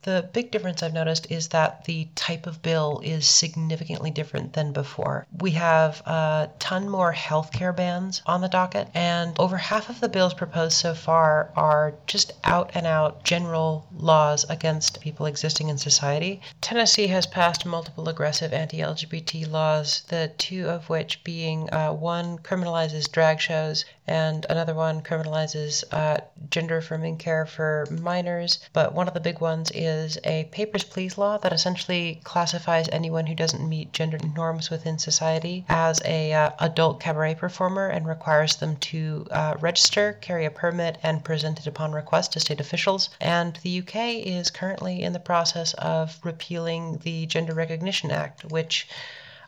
The 0.03 0.29
big 0.33 0.51
difference 0.51 0.83
I've 0.83 0.93
noticed 0.93 1.31
is 1.31 1.47
that 1.49 1.85
the 1.85 2.09
type 2.13 2.45
of 2.45 2.61
bill 2.61 2.99
is 3.03 3.25
significantly 3.25 4.11
different 4.11 4.51
than 4.51 4.73
before. 4.73 5.25
We 5.39 5.51
have 5.51 6.01
a 6.05 6.49
ton 6.59 6.89
more 6.89 7.13
healthcare 7.13 7.73
bans 7.73 8.21
on 8.25 8.41
the 8.41 8.49
docket, 8.49 8.89
and 8.93 9.33
over 9.39 9.55
half 9.55 9.89
of 9.89 10.01
the 10.01 10.09
bills 10.09 10.33
proposed 10.33 10.73
so 10.73 10.93
far 10.93 11.51
are 11.55 11.93
just 12.05 12.33
out 12.43 12.71
and 12.73 12.85
out 12.85 13.23
general 13.23 13.87
laws 13.95 14.45
against 14.49 14.99
people 14.99 15.25
existing 15.25 15.69
in 15.69 15.77
society. 15.77 16.41
Tennessee 16.59 17.07
has 17.07 17.25
passed 17.25 17.65
multiple 17.65 18.09
aggressive 18.09 18.51
anti 18.51 18.79
LGBT 18.79 19.49
laws, 19.49 20.01
the 20.09 20.31
two 20.37 20.67
of 20.69 20.89
which 20.89 21.23
being 21.23 21.73
uh, 21.73 21.93
one 21.93 22.39
criminalizes 22.39 23.09
drag 23.09 23.39
shows 23.39 23.85
and 24.07 24.45
another 24.49 24.73
one 24.73 25.01
criminalizes 25.01 25.83
uh, 25.91 26.17
gender 26.49 26.77
affirming 26.77 27.17
care 27.17 27.45
for 27.45 27.87
minors. 27.89 28.59
But 28.73 28.93
one 28.93 29.07
of 29.07 29.13
the 29.13 29.19
big 29.19 29.39
ones 29.39 29.71
is 29.73 30.17
a 30.23 30.45
papers 30.51 30.83
please 30.83 31.17
law 31.17 31.37
that 31.37 31.53
essentially 31.53 32.19
classifies 32.23 32.89
anyone 32.89 33.27
who 33.27 33.35
doesn't 33.35 33.67
meet 33.67 33.93
gender 33.93 34.17
norms 34.35 34.69
within 34.69 34.99
society 34.99 35.65
as 35.69 36.01
a 36.05 36.33
uh, 36.33 36.51
adult 36.59 36.99
cabaret 36.99 37.35
performer 37.35 37.87
and 37.87 38.07
requires 38.07 38.57
them 38.57 38.75
to 38.77 39.25
uh, 39.31 39.55
register, 39.59 40.13
carry 40.21 40.45
a 40.45 40.51
permit, 40.51 40.97
and 41.01 41.23
present 41.23 41.59
it 41.59 41.67
upon 41.67 41.93
request 41.93 42.33
to 42.33 42.39
state 42.39 42.59
officials. 42.59 43.09
And 43.21 43.57
the 43.63 43.79
UK 43.79 44.25
is 44.25 44.51
currently 44.51 45.01
in 45.01 45.13
the 45.13 45.19
process 45.19 45.73
of 45.75 46.19
repealing 46.23 46.99
the 47.03 47.25
Gender 47.25 47.53
Recognition 47.53 48.11
Act, 48.11 48.45
which 48.45 48.87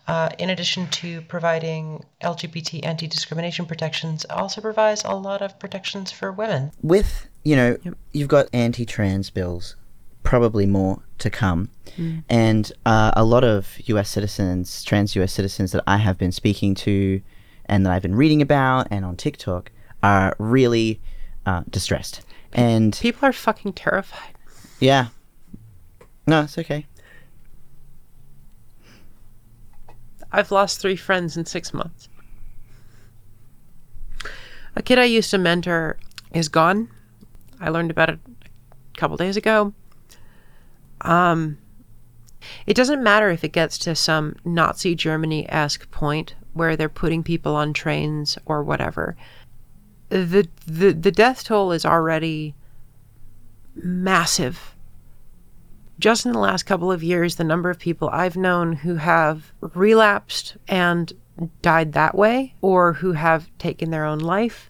uh, 0.08 0.30
in 0.38 0.50
addition 0.50 0.88
to 0.90 1.22
providing 1.22 2.04
LGBT 2.22 2.86
anti 2.86 3.08
discrimination 3.08 3.66
protections, 3.66 4.26
also 4.30 4.62
provides 4.62 5.04
a 5.04 5.16
lot 5.16 5.42
of 5.42 5.60
protections 5.60 6.12
for 6.12 6.32
women. 6.32 6.72
with 6.82 7.28
you 7.44 7.56
know 7.56 7.78
you've 8.12 8.28
got 8.28 8.48
anti-trans 8.54 9.30
bills 9.30 9.76
probably 10.24 10.66
more 10.66 11.04
to 11.20 11.30
come. 11.30 11.70
And 12.28 12.72
uh, 12.86 13.12
a 13.16 13.24
lot 13.24 13.44
of 13.46 13.78
us 13.88 14.10
citizens 14.10 14.84
trans 14.84 15.16
us 15.16 15.32
citizens 15.32 15.72
that 15.72 15.84
i 15.88 15.96
have 15.98 16.18
been 16.18 16.32
speaking 16.32 16.76
to 16.76 17.22
and 17.68 17.86
that 17.86 17.94
i've 17.94 18.02
been 18.02 18.16
reading 18.16 18.42
about 18.42 18.88
and 18.92 19.06
on 19.06 19.16
tiktok 19.16 19.72
are 20.04 20.36
really 20.40 21.00
uh, 21.46 21.64
distressed. 21.70 22.22
And 22.52 22.98
People 23.02 23.30
are 23.30 23.34
fucking 23.34 23.74
terrified. 23.74 24.34
yeah. 24.80 25.08
No 26.28 26.42
it's 26.42 26.58
okay 26.58 26.86
I've 30.36 30.52
lost 30.52 30.80
three 30.80 30.98
friends 30.98 31.38
in 31.38 31.46
six 31.46 31.74
months. 31.74 32.10
A 34.76 34.82
kid 34.82 35.00
I 35.00 35.06
used 35.06 35.32
to 35.32 35.38
mentor 35.38 35.98
is 36.34 36.50
gone. 36.50 36.90
I 37.62 37.70
learned 37.70 37.90
about 37.90 38.10
it 38.10 38.20
a 38.28 39.00
couple 39.00 39.16
days 39.16 39.38
ago. 39.38 39.74
Um, 41.00 41.58
it 42.68 42.76
doesn't 42.76 43.02
matter 43.02 43.30
if 43.30 43.46
it 43.46 43.54
gets 43.54 43.78
to 43.80 43.96
some 43.96 44.36
Nazi 44.44 44.94
Germany 44.94 45.50
esque 45.50 45.90
point 45.90 46.36
where 46.52 46.76
they're 46.76 46.90
putting 46.90 47.24
people 47.24 47.56
on 47.56 47.72
trains 47.72 48.38
or 48.46 48.62
whatever. 48.62 49.16
The, 50.10 50.50
the 50.68 50.92
the 50.92 51.12
death 51.12 51.46
toll 51.46 51.72
is 51.72 51.86
already 51.86 52.56
massive 53.74 54.75
just 56.00 56.26
in 56.26 56.32
the 56.32 56.40
last 56.40 56.64
couple 56.64 56.92
of 56.92 57.04
years, 57.04 57.36
the 57.36 57.44
number 57.44 57.70
of 57.70 57.80
people 57.80 58.10
I've 58.10 58.36
known 58.36 58.74
who 58.74 58.96
have 58.96 59.54
relapsed 59.62 60.58
and 60.68 61.14
died 61.62 61.94
that 61.94 62.16
way, 62.16 62.56
or 62.62 62.94
who 62.94 63.14
have 63.14 63.50
taken 63.58 63.92
their 63.92 64.06
own 64.06 64.20
life, 64.20 64.70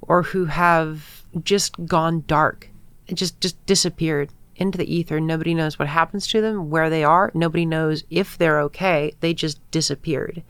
or 0.00 0.22
who 0.22 0.46
have 0.46 1.22
just 1.42 1.86
gone 1.86 2.24
dark, 2.26 2.68
just 3.12 3.40
just 3.40 3.64
disappeared 3.66 4.30
into 4.56 4.78
the 4.78 4.94
ether. 4.94 5.20
Nobody 5.20 5.54
knows 5.54 5.78
what 5.78 5.88
happens 5.88 6.26
to 6.28 6.40
them, 6.40 6.70
where 6.70 6.90
they 6.90 7.04
are. 7.04 7.30
Nobody 7.34 7.66
knows 7.66 8.04
if 8.10 8.36
they're 8.38 8.60
okay. 8.62 9.12
They 9.20 9.34
just 9.34 9.58
disappeared. 9.70 10.42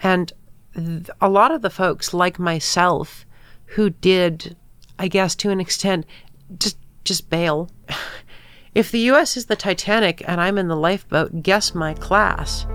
And 0.00 0.32
th- 0.74 1.08
a 1.20 1.28
lot 1.28 1.52
of 1.52 1.62
the 1.62 1.70
folks, 1.70 2.12
like 2.12 2.38
myself, 2.38 3.24
who 3.66 3.90
did, 3.90 4.56
I 4.98 5.08
guess 5.08 5.34
to 5.36 5.50
an 5.50 5.60
extent, 5.60 6.06
just 6.58 6.76
just 7.04 7.28
bail 7.28 7.70
If 8.74 8.90
the 8.90 9.10
US 9.10 9.36
is 9.36 9.46
the 9.46 9.54
Titanic 9.54 10.22
and 10.26 10.40
I'm 10.40 10.58
in 10.58 10.66
the 10.66 10.76
lifeboat, 10.76 11.42
guess 11.42 11.76
my 11.76 11.94
class. 11.94 12.66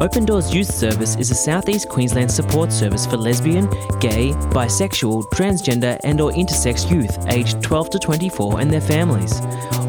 Open 0.00 0.24
Doors 0.24 0.52
Youth 0.52 0.74
Service 0.74 1.14
is 1.16 1.30
a 1.30 1.34
Southeast 1.36 1.88
Queensland 1.88 2.30
support 2.30 2.72
service 2.72 3.06
for 3.06 3.16
lesbian, 3.16 3.70
gay, 4.00 4.32
bisexual, 4.50 5.22
transgender 5.30 5.98
and 6.02 6.20
or 6.20 6.32
intersex 6.32 6.90
youth 6.90 7.16
aged 7.28 7.62
12 7.62 7.90
to 7.90 7.98
24 8.00 8.60
and 8.60 8.72
their 8.72 8.80
families. 8.80 9.40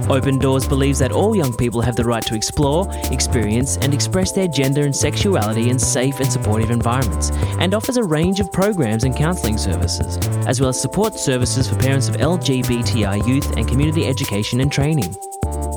Open 0.07 0.37
Doors 0.37 0.67
believes 0.67 0.99
that 0.99 1.11
all 1.11 1.35
young 1.35 1.51
people 1.51 1.81
have 1.81 1.95
the 1.95 2.03
right 2.03 2.23
to 2.27 2.35
explore, 2.35 2.87
experience 3.11 3.77
and 3.77 3.95
express 3.95 4.31
their 4.31 4.47
gender 4.47 4.83
and 4.83 4.95
sexuality 4.95 5.69
in 5.69 5.79
safe 5.79 6.19
and 6.19 6.31
supportive 6.31 6.69
environments 6.69 7.31
and 7.59 7.73
offers 7.73 7.97
a 7.97 8.03
range 8.03 8.39
of 8.39 8.51
programs 8.51 9.05
and 9.05 9.15
counselling 9.15 9.57
services, 9.57 10.17
as 10.45 10.61
well 10.61 10.69
as 10.69 10.79
support 10.79 11.15
services 11.15 11.67
for 11.67 11.75
parents 11.77 12.07
of 12.09 12.17
LGBTI 12.17 13.27
youth 13.27 13.57
and 13.57 13.67
community 13.67 14.05
education 14.05 14.61
and 14.61 14.71
training. 14.71 15.15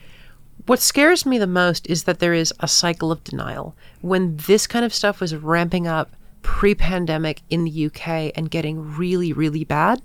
what 0.68 0.80
scares 0.80 1.26
me 1.26 1.38
the 1.38 1.48
most 1.48 1.86
is 1.88 2.06
that 2.06 2.20
there 2.20 2.34
is 2.34 2.54
a 2.62 2.68
cycle 2.68 3.12
of 3.12 3.24
denial. 3.26 3.76
When 4.00 4.38
this 4.38 4.68
kind 4.68 4.86
of 4.86 4.94
stuff 4.94 5.20
was 5.20 5.36
ramping 5.36 5.86
up 5.86 6.16
pre 6.44 6.76
pandemic 6.76 7.42
in 7.50 7.66
the 7.66 7.86
UK 7.88 8.32
and 8.36 8.50
getting 8.50 8.96
really, 8.96 9.34
really 9.34 9.66
bad, 9.66 10.02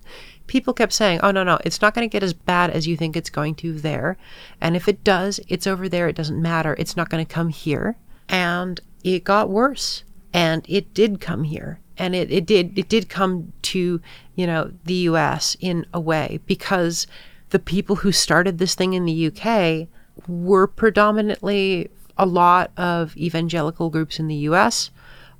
people 0.48 0.74
kept 0.74 0.92
saying, 0.92 1.20
oh, 1.22 1.30
no, 1.30 1.44
no, 1.44 1.58
it's 1.64 1.80
not 1.80 1.94
going 1.94 2.08
to 2.08 2.12
get 2.12 2.22
as 2.22 2.32
bad 2.32 2.70
as 2.70 2.86
you 2.86 2.96
think 2.96 3.16
it's 3.16 3.30
going 3.30 3.54
to 3.56 3.72
there. 3.72 4.16
And 4.60 4.74
if 4.74 4.88
it 4.88 5.04
does, 5.04 5.38
it's 5.46 5.66
over 5.66 5.88
there. 5.88 6.08
It 6.08 6.16
doesn't 6.16 6.42
matter. 6.42 6.74
It's 6.78 6.96
not 6.96 7.08
going 7.08 7.24
to 7.24 7.32
come 7.32 7.50
here. 7.50 7.96
And 8.28 8.80
it 9.04 9.24
got 9.24 9.48
worse. 9.48 10.02
And 10.32 10.64
it 10.68 10.92
did 10.92 11.20
come 11.20 11.44
here. 11.44 11.78
And 11.96 12.14
it, 12.14 12.30
it 12.30 12.46
did 12.46 12.78
it 12.78 12.88
did 12.88 13.08
come 13.08 13.52
to, 13.62 14.00
you 14.36 14.46
know, 14.46 14.72
the 14.84 14.94
US 14.94 15.56
in 15.60 15.84
a 15.92 16.00
way 16.00 16.40
because 16.46 17.06
the 17.50 17.58
people 17.58 17.96
who 17.96 18.12
started 18.12 18.58
this 18.58 18.74
thing 18.74 18.92
in 18.92 19.04
the 19.04 19.26
UK 19.26 19.88
were 20.28 20.66
predominantly 20.66 21.90
a 22.16 22.26
lot 22.26 22.70
of 22.76 23.16
evangelical 23.16 23.90
groups 23.90 24.18
in 24.18 24.26
the 24.28 24.34
U.S., 24.34 24.90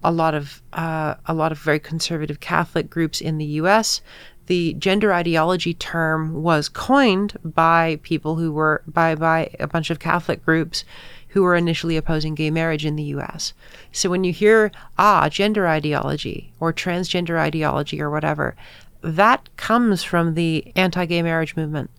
a 0.03 0.13
lot 0.13 0.35
of 0.35 0.63
uh, 0.73 1.15
a 1.27 1.35
lot 1.35 1.51
of 1.51 1.59
very 1.59 1.81
conservative 1.81 2.39
Catholic 2.39 2.89
groups 2.89 3.21
in 3.21 3.39
the 3.39 3.45
U.S. 3.45 4.01
The 4.49 4.73
gender 4.75 5.13
ideology 5.13 5.75
term 5.75 6.43
was 6.43 6.71
coined 6.71 7.37
by 7.45 8.01
people 8.03 8.37
who 8.37 8.51
were 8.51 8.81
by 8.87 9.15
by 9.15 9.51
a 9.61 9.67
bunch 9.67 9.91
of 9.91 9.99
Catholic 9.99 10.43
groups 10.43 10.85
who 11.29 11.43
were 11.43 11.55
initially 11.55 11.99
opposing 11.99 12.35
gay 12.35 12.51
marriage 12.51 12.87
in 12.87 12.97
the 12.97 13.11
U.S. 13.15 13.53
So 13.93 14.09
when 14.09 14.25
you 14.25 14.33
hear 14.33 14.73
ah 14.97 15.29
gender 15.29 15.69
ideology 15.69 16.51
or 16.61 16.73
transgender 16.73 17.39
ideology 17.39 18.01
or 18.01 18.09
whatever, 18.09 18.57
that 19.03 19.55
comes 19.59 20.03
from 20.03 20.33
the 20.33 20.73
anti-gay 20.75 21.21
marriage 21.21 21.55
movement 21.55 21.91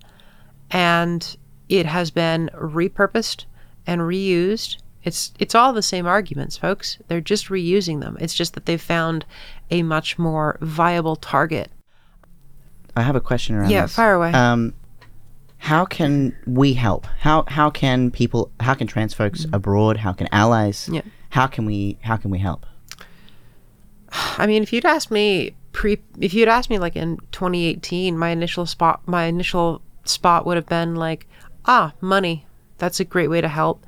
and 0.71 1.38
it 1.69 1.85
has 1.85 2.09
been 2.09 2.49
repurposed 2.55 3.45
and 3.85 4.01
reused. 4.01 4.77
It's 5.03 5.33
it's 5.38 5.53
all 5.53 5.71
the 5.71 5.83
same 5.83 6.07
arguments, 6.07 6.57
folks. 6.57 6.97
They're 7.09 7.21
just 7.21 7.49
reusing 7.49 8.01
them. 8.01 8.17
It's 8.19 8.33
just 8.33 8.55
that 8.55 8.65
they've 8.65 8.81
found 8.81 9.23
a 9.69 9.83
much 9.83 10.17
more 10.17 10.57
viable 10.62 11.15
target. 11.15 11.69
I 12.99 13.03
have 13.03 13.15
a 13.15 13.21
question 13.21 13.55
around 13.55 13.69
Yeah, 13.71 13.83
this. 13.83 13.95
fire 13.95 14.13
away. 14.13 14.31
Um, 14.31 14.73
how 15.57 15.85
can 15.85 16.35
we 16.45 16.73
help? 16.73 17.05
How 17.19 17.43
how 17.47 17.69
can 17.69 18.12
people? 18.12 18.51
How 18.59 18.73
can 18.73 18.88
trans 18.88 19.13
folks 19.13 19.45
abroad? 19.51 19.97
How 19.97 20.13
can 20.13 20.27
allies? 20.31 20.89
Yeah. 20.91 21.01
How 21.29 21.47
can 21.47 21.65
we? 21.65 21.97
How 22.01 22.15
can 22.17 22.31
we 22.31 22.39
help? 22.39 22.65
I 24.38 24.47
mean, 24.47 24.63
if 24.63 24.71
you'd 24.73 24.85
asked 24.85 25.12
me 25.12 25.55
pre, 25.71 25.99
if 26.19 26.33
you'd 26.33 26.47
asked 26.47 26.69
me 26.69 26.79
like 26.79 26.95
in 26.95 27.17
2018, 27.31 28.17
my 28.17 28.29
initial 28.29 28.65
spot, 28.65 29.01
my 29.05 29.25
initial 29.25 29.81
spot 30.05 30.45
would 30.45 30.55
have 30.57 30.65
been 30.67 30.95
like, 30.95 31.27
ah, 31.65 31.93
money. 32.01 32.45
That's 32.77 32.99
a 32.99 33.05
great 33.05 33.29
way 33.29 33.41
to 33.41 33.47
help. 33.49 33.85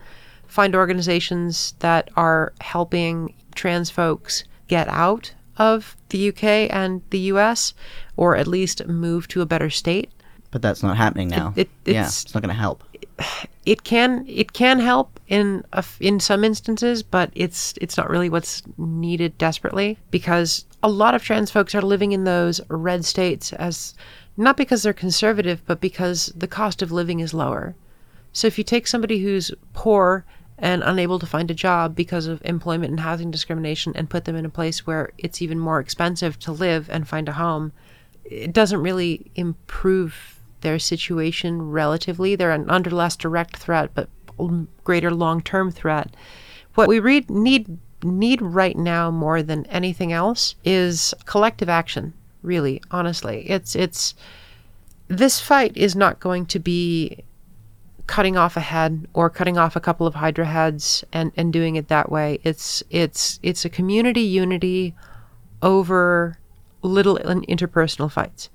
Find 0.48 0.76
organizations 0.76 1.74
that 1.80 2.10
are 2.18 2.52
helping 2.60 3.34
trans 3.56 3.90
folks 3.90 4.44
get 4.68 4.88
out 4.90 5.34
of 5.70 5.96
the 6.10 6.30
UK 6.30 6.44
and 6.82 7.02
the 7.12 7.20
US, 7.34 7.74
or 8.18 8.36
at 8.36 8.48
least 8.48 8.86
move 8.88 9.28
to 9.30 9.42
a 9.42 9.46
better 9.46 9.70
state. 9.70 10.10
But 10.52 10.62
that's 10.62 10.84
not 10.84 10.98
happening 10.98 11.30
now. 11.30 11.54
it- 11.56 11.70
yeah, 11.86 11.92
it's- 11.92 12.24
it's 12.24 12.34
not 12.34 12.42
going 12.44 12.56
to 12.56 12.62
help. 12.68 12.84
It 13.66 13.84
can 13.84 14.26
it 14.28 14.50
can 14.54 14.80
help 14.80 15.20
in 15.28 15.64
a 15.74 15.84
in 16.00 16.20
some 16.20 16.44
instances, 16.44 17.04
but 17.04 17.30
it's 17.36 17.76
it's 17.80 17.96
not 17.98 18.10
really 18.10 18.30
what's 18.30 18.64
needed 18.78 19.38
desperately 19.38 19.98
because 20.10 20.66
a 20.82 20.90
lot 20.90 21.14
of 21.14 21.22
trans 21.24 21.52
folks 21.52 21.76
are 21.76 21.82
living 21.94 22.12
in 22.14 22.24
those 22.24 22.60
red 22.70 23.06
states 23.06 23.54
as 23.54 23.94
not 24.38 24.58
because 24.58 24.82
they're 24.82 24.94
conservative, 25.06 25.62
but 25.68 25.80
because 25.80 26.34
the 26.36 26.48
cost 26.48 26.82
of 26.82 26.92
living 26.92 27.20
is 27.20 27.34
lower. 27.34 27.76
So 28.34 28.48
if 28.48 28.58
you 28.58 28.64
take 28.64 28.88
somebody 28.88 29.20
who's 29.20 29.52
poor 29.74 30.26
and 30.62 30.84
unable 30.84 31.18
to 31.18 31.26
find 31.26 31.50
a 31.50 31.56
job 31.56 31.96
because 31.96 32.28
of 32.28 32.42
employment 32.46 32.92
and 32.92 33.00
housing 33.00 33.32
discrimination 33.32 33.92
and 33.96 34.10
put 34.10 34.26
them 34.26 34.36
in 34.36 34.46
a 34.46 34.50
place 34.50 34.86
where 34.86 35.12
it's 35.18 35.42
even 35.42 35.60
more 35.60 35.80
expensive 35.80 36.38
to 36.40 36.52
live 36.52 36.88
and 36.92 37.08
find 37.08 37.28
a 37.28 37.34
home, 37.34 37.74
it 38.24 38.54
doesn't 38.54 38.82
really 38.82 39.32
improve 39.36 40.40
their 40.62 40.78
situation 40.78 41.72
relatively. 41.72 42.36
They're 42.36 42.52
under 42.52 42.92
less 42.92 43.16
direct 43.16 43.58
threat, 43.58 43.90
but 43.96 44.08
greater 44.84 45.12
long-term 45.12 45.72
threat. 45.72 46.16
What 46.76 46.88
we 46.88 47.00
read 47.00 47.30
need 47.30 47.80
need 48.04 48.42
right 48.42 48.78
now 48.78 49.12
more 49.12 49.44
than 49.44 49.66
anything 49.68 50.12
else 50.12 50.56
is 50.64 51.14
collective 51.26 51.70
action. 51.70 52.14
Really, 52.44 52.82
honestly, 52.90 53.50
it's 53.50 53.76
it's 53.76 54.16
this 55.08 55.40
fight 55.40 55.76
is 55.76 55.96
not 55.96 56.20
going 56.20 56.46
to 56.48 56.60
be 56.60 57.24
cutting 58.12 58.36
off 58.36 58.58
a 58.58 58.60
head 58.60 59.08
or 59.14 59.30
cutting 59.30 59.58
off 59.58 59.78
a 59.78 59.80
couple 59.80 60.06
of 60.06 60.16
hydra 60.16 60.46
heads 60.46 61.06
and 61.14 61.32
and 61.38 61.54
doing 61.54 61.78
it 61.78 61.88
that 61.88 62.12
way. 62.12 62.40
It's 62.44 62.84
it's 62.90 63.40
it's 63.42 63.64
a 63.64 63.70
community 63.70 64.20
unity 64.20 64.94
over 65.62 66.38
little 66.82 67.18
interpersonal 67.18 68.12
fights 68.12 68.50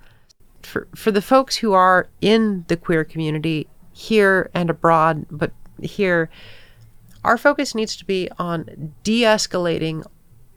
for 0.61 0.87
for 0.95 1.11
the 1.11 1.23
folks 1.23 1.57
who 1.57 1.73
are 1.73 2.07
in 2.21 2.67
the 2.69 2.77
queer 2.77 3.03
community 3.03 3.67
here 3.95 4.51
and 4.53 4.69
abroad, 4.69 5.25
but 5.31 5.53
here, 5.81 6.29
our 7.25 7.39
focus 7.39 7.75
needs 7.75 7.97
to 7.97 8.05
be 8.05 8.29
on 8.39 8.93
de 9.05 9.23
escalating 9.23 10.05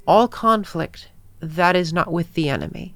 all 0.05 0.27
conflict 0.27 1.07
that 1.39 1.73
is 1.73 1.93
not 1.93 2.11
with 2.11 2.33
the 2.33 2.49
enemy 2.49 2.93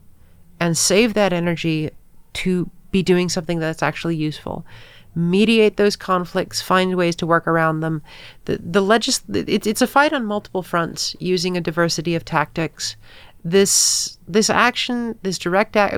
and 0.59 0.77
save 0.77 1.13
that 1.13 1.31
energy 1.31 1.91
to 2.33 2.69
be 2.91 3.01
doing 3.01 3.29
something 3.29 3.59
that's 3.59 3.81
actually 3.81 4.17
useful. 4.17 4.65
Mediate 5.15 5.77
those 5.77 5.95
conflicts, 5.95 6.61
find 6.61 6.95
ways 6.95 7.15
to 7.17 7.27
work 7.27 7.47
around 7.47 7.81
them. 7.81 8.01
The, 8.45 8.57
the 8.57 8.81
legis- 8.81 9.23
it, 9.31 9.67
it's 9.67 9.81
a 9.81 9.87
fight 9.87 10.13
on 10.13 10.25
multiple 10.25 10.63
fronts 10.63 11.15
using 11.19 11.55
a 11.55 11.61
diversity 11.61 12.15
of 12.15 12.25
tactics. 12.25 12.95
This 13.45 14.17
this 14.25 14.49
action, 14.49 15.19
this 15.21 15.37
direct 15.37 15.75
act, 15.75 15.97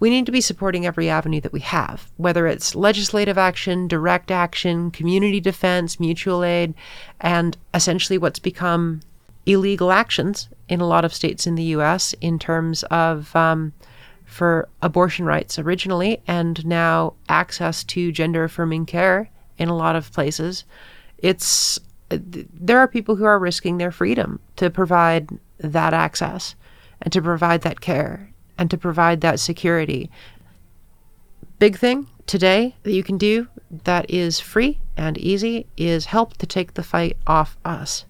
we 0.00 0.08
need 0.08 0.24
to 0.24 0.32
be 0.32 0.40
supporting 0.40 0.86
every 0.86 1.10
avenue 1.10 1.40
that 1.42 1.52
we 1.52 1.60
have, 1.60 2.10
whether 2.16 2.46
it's 2.46 2.74
legislative 2.74 3.36
action, 3.36 3.88
direct 3.88 4.30
action, 4.30 4.90
community 4.90 5.38
defense, 5.38 6.00
mutual 6.00 6.42
aid, 6.42 6.72
and 7.20 7.58
essentially 7.74 8.16
what's 8.16 8.38
become 8.38 9.02
illegal 9.44 9.92
actions 9.92 10.48
in 10.68 10.80
a 10.80 10.86
lot 10.86 11.04
of 11.04 11.14
states 11.14 11.46
in 11.46 11.54
the 11.54 11.64
U.S. 11.64 12.14
in 12.20 12.38
terms 12.38 12.84
of 12.84 13.34
um, 13.34 13.72
for 14.28 14.68
abortion 14.82 15.24
rights 15.24 15.58
originally, 15.58 16.22
and 16.26 16.64
now 16.64 17.14
access 17.28 17.82
to 17.82 18.12
gender 18.12 18.44
affirming 18.44 18.86
care 18.86 19.30
in 19.56 19.68
a 19.68 19.76
lot 19.76 19.96
of 19.96 20.12
places. 20.12 20.64
It's 21.18 21.80
there 22.10 22.78
are 22.78 22.88
people 22.88 23.16
who 23.16 23.24
are 23.24 23.38
risking 23.38 23.78
their 23.78 23.90
freedom 23.90 24.40
to 24.56 24.70
provide 24.70 25.28
that 25.58 25.92
access 25.92 26.54
and 27.02 27.12
to 27.12 27.20
provide 27.20 27.62
that 27.62 27.80
care 27.80 28.30
and 28.56 28.70
to 28.70 28.78
provide 28.78 29.20
that 29.20 29.40
security. 29.40 30.10
Big 31.58 31.76
thing 31.76 32.06
today 32.26 32.76
that 32.82 32.92
you 32.92 33.02
can 33.02 33.18
do 33.18 33.48
that 33.84 34.08
is 34.10 34.40
free 34.40 34.78
and 34.96 35.18
easy 35.18 35.66
is 35.76 36.06
help 36.06 36.36
to 36.38 36.46
take 36.46 36.74
the 36.74 36.82
fight 36.82 37.16
off 37.26 37.56
us 37.64 38.04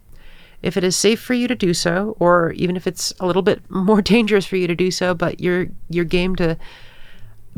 if 0.63 0.77
it 0.77 0.85
is 0.85 0.97
safe 0.97 1.21
for 1.21 1.35
you 1.35 1.49
to 1.49 1.55
do 1.55 1.73
so, 1.73 2.17
or 2.19 2.53
even 2.53 2.77
if 2.77 2.87
it's 2.87 3.13
a 3.21 3.27
little 3.27 3.43
bit 3.43 3.63
more 3.71 4.03
dangerous 4.03 4.47
for 4.47 4.57
you 4.57 4.67
to 4.67 4.75
do 4.75 4.91
so, 4.91 5.15
but 5.15 5.41
you're 5.41 5.69
you're 5.89 6.05
game 6.05 6.37
to 6.37 6.57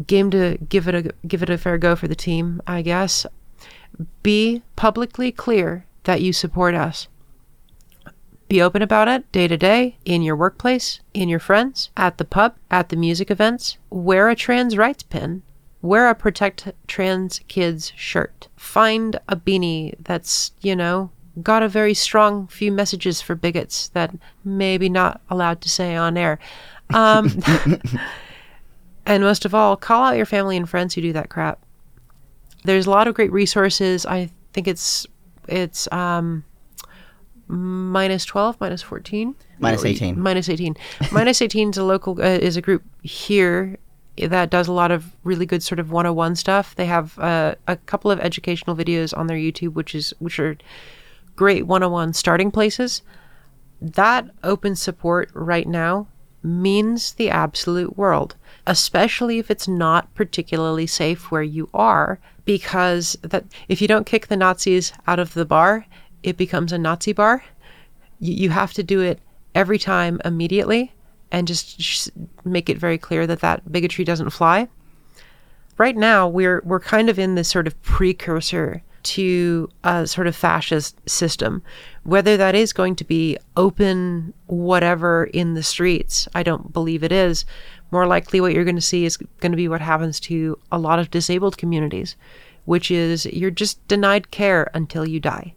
game 0.07 0.31
to 0.31 0.59
give 0.69 0.89
it 0.89 0.95
a 0.95 1.27
give 1.27 1.43
it 1.43 1.51
a 1.51 1.59
fair 1.59 1.79
go 1.79 1.97
for 1.97 2.09
the 2.09 2.15
team, 2.15 2.61
I 2.67 2.83
guess. 2.83 3.27
Be 4.23 4.63
publicly 4.77 5.33
clear 5.33 5.85
that 6.05 6.23
you 6.23 6.33
support 6.33 6.75
us. 6.75 7.09
Be 8.49 8.61
open 8.61 8.83
about 8.83 9.07
it 9.07 9.31
day 9.31 9.47
to 9.47 9.57
day, 9.57 9.97
in 10.05 10.23
your 10.23 10.35
workplace, 10.35 11.01
in 11.15 11.29
your 11.29 11.39
friends, 11.39 11.91
at 11.97 12.19
the 12.19 12.25
pub, 12.25 12.57
at 12.71 12.89
the 12.89 12.97
music 12.97 13.31
events. 13.31 13.79
Wear 13.91 14.29
a 14.29 14.35
trans 14.35 14.77
rights 14.77 15.05
pin. 15.05 15.43
Wear 15.83 16.11
a 16.11 16.15
Protect 16.15 16.73
Trans 16.87 17.41
Kids 17.49 17.93
shirt. 17.97 18.49
Find 18.57 19.19
a 19.29 19.37
beanie 19.37 19.95
that's, 20.01 20.51
you 20.61 20.77
know, 20.77 21.11
got 21.43 21.62
a 21.62 21.69
very 21.69 21.95
strong 21.95 22.47
few 22.49 22.73
messages 22.73 23.21
for 23.21 23.35
bigots 23.35 23.88
that 23.90 24.14
maybe 24.45 24.88
not 24.88 25.21
allowed 25.31 25.61
to 25.62 25.69
say 25.69 25.95
on 25.95 26.16
air. 26.16 26.38
Um, 26.93 27.40
and 29.07 29.23
most 29.23 29.45
of 29.45 29.55
all, 29.55 29.77
call 29.77 30.05
out 30.05 30.16
your 30.16 30.27
family 30.27 30.57
and 30.57 30.69
friends 30.69 30.95
who 30.95 31.03
do 31.03 31.12
that 31.12 31.29
crap. 31.29 31.64
There's 32.64 32.87
a 32.87 32.90
lot 32.90 33.09
of 33.09 33.14
great 33.14 33.33
resources. 33.33 34.05
I 34.05 34.31
think 34.53 34.69
it's 34.69 35.07
it's 35.49 35.90
um, 35.93 36.45
minus 37.49 38.25
12, 38.25 38.61
minus 38.61 38.83
14, 38.83 39.35
minus 39.59 39.85
18, 39.85 40.21
minus 40.21 40.49
18. 40.49 40.77
minus 41.11 41.43
18 41.43 41.71
is 41.71 41.79
a 41.79 41.85
local 41.85 42.21
uh, 42.21 42.25
is 42.25 42.57
a 42.57 42.62
group 42.62 42.83
here 43.03 43.79
that 44.19 44.51
does 44.51 44.69
a 44.69 44.73
lot 44.73 44.90
of 44.90 45.16
really 45.25 45.47
good 45.47 45.62
sort 45.62 45.79
of 45.79 45.90
101 45.90 46.37
stuff. 46.37 46.75
They 46.75 46.87
have 46.87 47.19
uh, 47.19 47.55
a 47.66 47.77
couple 47.77 48.11
of 48.11 48.21
educational 48.21 48.77
videos 48.77 49.16
on 49.16 49.27
their 49.27 49.38
YouTube, 49.38 49.73
which 49.73 49.95
is 49.95 50.12
which 50.19 50.38
are 50.38 50.57
great 51.40 51.66
one 51.66 51.83
on 51.83 51.90
one 51.90 52.12
starting 52.12 52.50
places, 52.50 53.00
that 53.81 54.29
open 54.44 54.76
support 54.76 55.31
right 55.33 55.66
now 55.66 56.07
means 56.42 57.14
the 57.14 57.31
absolute 57.31 57.96
world, 57.96 58.37
especially 58.66 59.38
if 59.38 59.50
it's 59.50 59.66
not 59.66 60.14
particularly 60.14 60.87
safe 60.87 61.31
where 61.31 61.42
you 61.42 61.66
are, 61.72 62.18
because 62.44 63.16
that 63.22 63.42
if 63.70 63.81
you 63.81 63.88
don't 63.88 64.05
kick 64.05 64.26
the 64.26 64.37
Nazis 64.37 64.92
out 65.07 65.18
of 65.18 65.33
the 65.33 65.46
bar, 65.46 65.87
it 66.22 66.37
becomes 66.37 66.72
a 66.72 66.79
Nazi 66.79 67.14
bar. 67.14 67.42
You, 68.18 68.35
you 68.35 68.50
have 68.50 68.74
to 68.74 68.83
do 68.83 69.00
it 69.00 69.18
every 69.55 69.79
time 69.79 70.20
immediately 70.26 70.92
and 71.33 71.48
just, 71.48 71.79
just 71.79 72.11
make 72.44 72.68
it 72.68 72.76
very 72.76 72.98
clear 72.98 73.26
that 73.26 73.40
that 73.40 73.72
bigotry 73.72 74.05
doesn't 74.05 74.29
fly. 74.29 74.68
Right 75.79 75.96
now, 75.96 76.29
we're 76.29 76.61
we're 76.66 76.81
kind 76.81 77.09
of 77.09 77.18
in 77.18 77.35
this 77.35 77.48
sort 77.48 77.66
of 77.66 77.81
precursor 77.81 78.83
to 79.03 79.69
a 79.85 80.07
sort 80.07 80.27
of 80.27 80.37
fascist 80.37 80.97
system. 81.09 81.63
Whether 82.03 82.37
that 82.37 82.55
is 82.55 82.73
going 82.73 82.97
to 82.97 83.05
be 83.05 83.37
open, 83.57 84.33
whatever, 84.47 85.25
in 85.25 85.55
the 85.55 85.63
streets, 85.63 86.29
I 86.35 86.43
don't 86.43 86.73
believe 86.73 87.03
it 87.03 87.13
is. 87.13 87.45
More 87.91 88.07
likely, 88.07 88.41
what 88.41 88.53
you're 88.53 88.65
going 88.65 88.77
to 88.77 88.83
see 88.83 89.05
is 89.05 89.17
going 89.17 89.53
to 89.53 89.57
be 89.57 89.69
what 89.69 89.81
happens 89.81 90.21
to 90.21 90.59
a 90.71 90.79
lot 90.79 90.99
of 90.99 91.11
disabled 91.11 91.59
communities, 91.59 92.17
which 92.65 92.91
is 92.91 93.27
you're 93.27 93.51
just 93.51 93.87
denied 93.89 94.31
care 94.31 94.71
until 94.75 95.07
you 95.07 95.21
die. 95.21 95.55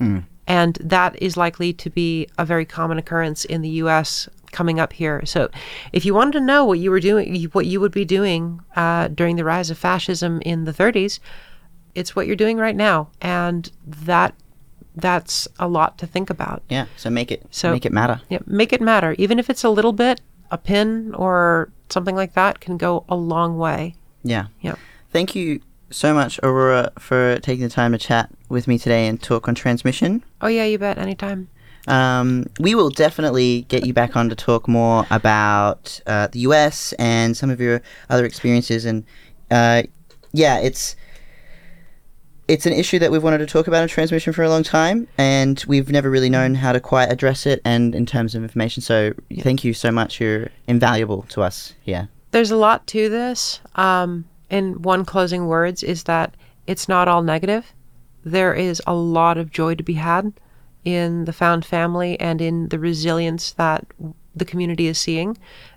Mm. 0.00 0.24
And 0.46 0.78
that 0.80 1.20
is 1.20 1.36
likely 1.36 1.72
to 1.74 1.90
be 1.90 2.26
a 2.38 2.44
very 2.44 2.64
common 2.64 2.96
occurrence 2.96 3.44
in 3.44 3.60
the 3.60 3.68
US 3.82 4.28
coming 4.52 4.80
up 4.80 4.92
here. 4.92 5.24
So, 5.26 5.50
if 5.92 6.04
you 6.04 6.14
wanted 6.14 6.32
to 6.32 6.40
know 6.40 6.64
what 6.64 6.78
you 6.78 6.90
were 6.90 7.00
doing, 7.00 7.44
what 7.52 7.66
you 7.66 7.80
would 7.80 7.92
be 7.92 8.04
doing 8.04 8.60
uh, 8.76 9.08
during 9.08 9.36
the 9.36 9.44
rise 9.44 9.70
of 9.70 9.78
fascism 9.78 10.40
in 10.42 10.64
the 10.64 10.72
30s, 10.72 11.20
it's 11.94 12.14
what 12.14 12.26
you're 12.26 12.36
doing 12.36 12.58
right 12.58 12.76
now, 12.76 13.10
and 13.20 13.70
that 13.86 14.34
that's 14.94 15.46
a 15.58 15.68
lot 15.68 15.98
to 15.98 16.06
think 16.06 16.28
about. 16.30 16.62
Yeah. 16.68 16.86
So 16.96 17.10
make 17.10 17.30
it 17.30 17.46
so 17.50 17.72
make 17.72 17.86
it 17.86 17.92
matter. 17.92 18.20
Yeah, 18.28 18.38
make 18.46 18.72
it 18.72 18.80
matter. 18.80 19.14
Even 19.18 19.38
if 19.38 19.48
it's 19.48 19.64
a 19.64 19.70
little 19.70 19.92
bit, 19.92 20.20
a 20.50 20.58
pin 20.58 21.14
or 21.14 21.70
something 21.88 22.16
like 22.16 22.34
that 22.34 22.60
can 22.60 22.76
go 22.76 23.04
a 23.08 23.16
long 23.16 23.58
way. 23.58 23.94
Yeah. 24.22 24.46
Yeah. 24.60 24.74
Thank 25.10 25.34
you 25.34 25.60
so 25.90 26.12
much, 26.12 26.38
Aurora, 26.42 26.92
for 26.98 27.38
taking 27.40 27.62
the 27.62 27.70
time 27.70 27.92
to 27.92 27.98
chat 27.98 28.30
with 28.48 28.68
me 28.68 28.78
today 28.78 29.06
and 29.06 29.22
talk 29.22 29.48
on 29.48 29.54
Tranzmission. 29.54 30.22
Oh 30.40 30.48
yeah, 30.48 30.64
you 30.64 30.78
bet. 30.78 30.98
Anytime. 30.98 31.48
Um, 31.86 32.46
we 32.60 32.74
will 32.74 32.90
definitely 32.90 33.62
get 33.68 33.86
you 33.86 33.94
back 33.94 34.14
on 34.14 34.28
to 34.28 34.34
talk 34.34 34.68
more 34.68 35.06
about 35.10 36.00
uh, 36.06 36.26
the 36.26 36.40
US 36.40 36.92
and 36.94 37.34
some 37.34 37.48
of 37.48 37.60
your 37.60 37.80
other 38.10 38.26
experiences. 38.26 38.84
And 38.84 39.04
uh, 39.50 39.84
yeah, 40.32 40.58
it's 40.58 40.96
it's 42.48 42.64
an 42.64 42.72
issue 42.72 42.98
that 42.98 43.12
we've 43.12 43.22
wanted 43.22 43.38
to 43.38 43.46
talk 43.46 43.68
about 43.68 43.82
in 43.82 43.88
Tranzmission 43.88 44.34
for 44.34 44.42
a 44.42 44.48
long 44.48 44.62
time, 44.62 45.06
and 45.18 45.62
we've 45.68 45.90
never 45.90 46.10
really 46.10 46.30
known 46.30 46.54
how 46.54 46.72
to 46.72 46.80
quite 46.80 47.12
address 47.12 47.46
it. 47.46 47.60
And 47.64 47.94
in 47.94 48.06
terms 48.06 48.34
of 48.34 48.42
information, 48.42 48.82
so 48.82 49.12
thank 49.40 49.64
you 49.64 49.74
so 49.74 49.92
much. 49.92 50.20
You're 50.20 50.48
invaluable 50.66 51.22
to 51.30 51.42
us 51.42 51.74
Yeah. 51.84 52.06
There's 52.30 52.50
a 52.50 52.56
lot 52.56 52.86
to 52.88 53.08
this. 53.08 53.60
Um, 53.76 54.26
in 54.50 54.82
one 54.82 55.04
closing 55.04 55.46
words, 55.46 55.82
is 55.82 56.04
that 56.04 56.34
it's 56.66 56.88
not 56.88 57.08
all 57.08 57.22
negative. 57.22 57.72
There 58.24 58.54
is 58.54 58.82
a 58.86 58.94
lot 58.94 59.38
of 59.38 59.50
joy 59.50 59.74
to 59.74 59.82
be 59.82 59.94
had 59.94 60.32
in 60.84 61.24
the 61.24 61.32
found 61.32 61.64
family 61.64 62.18
and 62.20 62.40
in 62.40 62.68
the 62.68 62.78
resilience 62.78 63.52
that 63.52 63.86
the 64.34 64.44
community 64.44 64.86
is 64.86 64.98
seeing. 64.98 65.36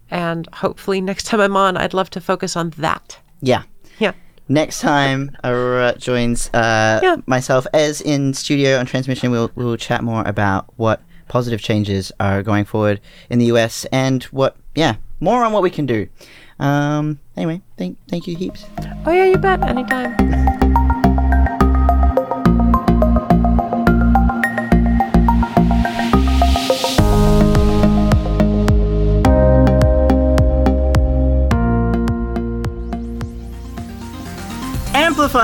And 0.09 0.47
hopefully, 0.53 1.01
next 1.01 1.23
time 1.25 1.39
I'm 1.39 1.55
on, 1.55 1.77
I'd 1.77 1.93
love 1.93 2.09
to 2.11 2.21
focus 2.21 2.55
on 2.55 2.71
that. 2.71 3.17
Yeah. 3.41 3.63
Next 4.51 4.81
time 4.81 5.37
Aurora 5.45 5.95
joins 5.97 6.49
uh, 6.53 6.99
yeah. 7.01 7.15
myself 7.25 7.65
as 7.73 8.01
in 8.01 8.33
studio 8.33 8.79
on 8.79 8.85
Tranzmission, 8.85 9.31
we'll 9.31 9.49
we'll 9.55 9.77
chat 9.77 10.03
more 10.03 10.23
about 10.27 10.67
what 10.75 11.01
positive 11.29 11.61
changes 11.61 12.11
are 12.19 12.43
going 12.43 12.65
forward 12.65 12.99
in 13.29 13.39
the 13.39 13.45
US 13.45 13.85
and 13.93 14.23
what 14.25 14.57
yeah 14.75 14.95
more 15.21 15.45
on 15.45 15.53
what 15.53 15.63
we 15.63 15.69
can 15.69 15.85
do. 15.85 16.09
Um, 16.59 17.21
anyway, 17.37 17.61
thank 17.77 17.97
thank 18.09 18.27
you 18.27 18.35
heaps. 18.35 18.65
Oh 19.05 19.11
yeah, 19.13 19.23
you 19.23 19.37
bet. 19.37 19.63
Anytime. 19.63 20.80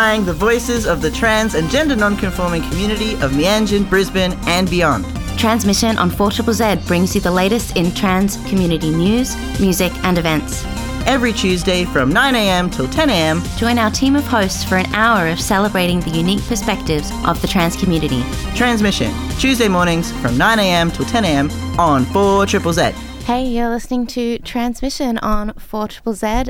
Amplifying 0.07 0.25
the 0.25 0.45
voices 0.45 0.87
of 0.87 1.01
the 1.01 1.11
trans 1.11 1.53
and 1.53 1.69
gender 1.69 1.93
non-conforming 1.93 2.61
community 2.69 3.15
of 3.15 3.31
Meanjin, 3.31 3.89
Brisbane 3.89 4.31
and 4.47 4.69
beyond. 4.69 5.03
Tranzmission 5.37 5.97
on 5.97 6.09
4 6.09 6.31
Z 6.31 6.87
brings 6.87 7.13
you 7.13 7.19
the 7.19 7.29
latest 7.29 7.75
in 7.75 7.93
trans 7.93 8.37
community 8.47 8.89
news, 8.89 9.35
music 9.59 9.91
and 10.05 10.17
events. 10.17 10.63
Every 11.05 11.33
Tuesday 11.33 11.83
from 11.83 12.13
9am 12.13 12.73
till 12.73 12.87
10am, 12.87 13.57
join 13.57 13.77
our 13.77 13.91
team 13.91 14.15
of 14.15 14.23
hosts 14.23 14.63
for 14.63 14.77
an 14.77 14.85
hour 14.93 15.27
of 15.27 15.41
celebrating 15.41 15.99
the 15.99 16.11
unique 16.11 16.43
perspectives 16.47 17.11
of 17.25 17.41
the 17.41 17.47
trans 17.47 17.75
community. 17.75 18.21
Tranzmission, 18.55 19.11
Tuesday 19.41 19.67
mornings 19.67 20.13
from 20.21 20.35
9am 20.35 20.95
till 20.95 21.05
10am 21.05 21.51
on 21.77 22.05
4 22.05 22.47
Z. 22.47 23.06
Hey, 23.27 23.43
you're 23.45 23.67
listening 23.67 24.07
to 24.07 24.39
Tranzmission 24.39 25.19
on 25.21 25.51
4 25.55 25.89
Triple 25.89 26.13
Z. 26.13 26.45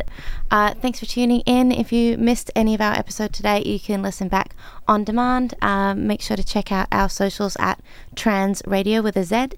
Uh, 0.52 0.76
thanks 0.76 1.00
for 1.00 1.08
tuning 1.08 1.40
in. 1.48 1.72
If 1.72 1.92
you 1.92 2.20
missed 2.20 2.52
any 2.56 2.76
of 2.76 2.82
our 2.82 2.94
episode 2.94 3.34
today, 3.34 3.64
you 3.66 3.80
can 3.80 4.04
listen 4.04 4.28
back 4.28 4.56
on 4.88 5.04
demand. 5.04 5.56
Um, 5.64 6.06
make 6.06 6.22
sure 6.22 6.38
to 6.38 6.44
check 6.44 6.72
out 6.72 6.88
our 6.92 7.10
socials 7.10 7.58
at 7.60 7.80
Trans 8.16 8.62
Radio 8.68 9.02
with 9.02 9.18
a 9.18 9.24
Z. 9.24 9.54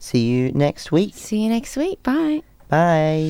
See 0.00 0.26
you 0.28 0.50
next 0.50 0.90
week. 0.90 1.14
See 1.14 1.44
you 1.44 1.50
next 1.50 1.76
week. 1.76 2.02
Bye. 2.02 2.42
Bye. 2.68 3.22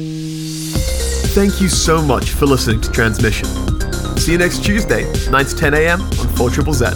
Thank 1.34 1.60
you 1.60 1.68
so 1.68 2.00
much 2.00 2.30
for 2.30 2.46
listening 2.46 2.80
to 2.80 2.88
Tranzmission. 2.88 4.18
See 4.18 4.32
you 4.32 4.38
next 4.38 4.64
Tuesday, 4.64 5.04
9 5.28 5.44
to 5.44 5.54
10 5.54 5.74
a.m. 5.74 6.00
on 6.00 6.28
4 6.36 6.48
Triple 6.48 6.72
Z. 6.72 6.86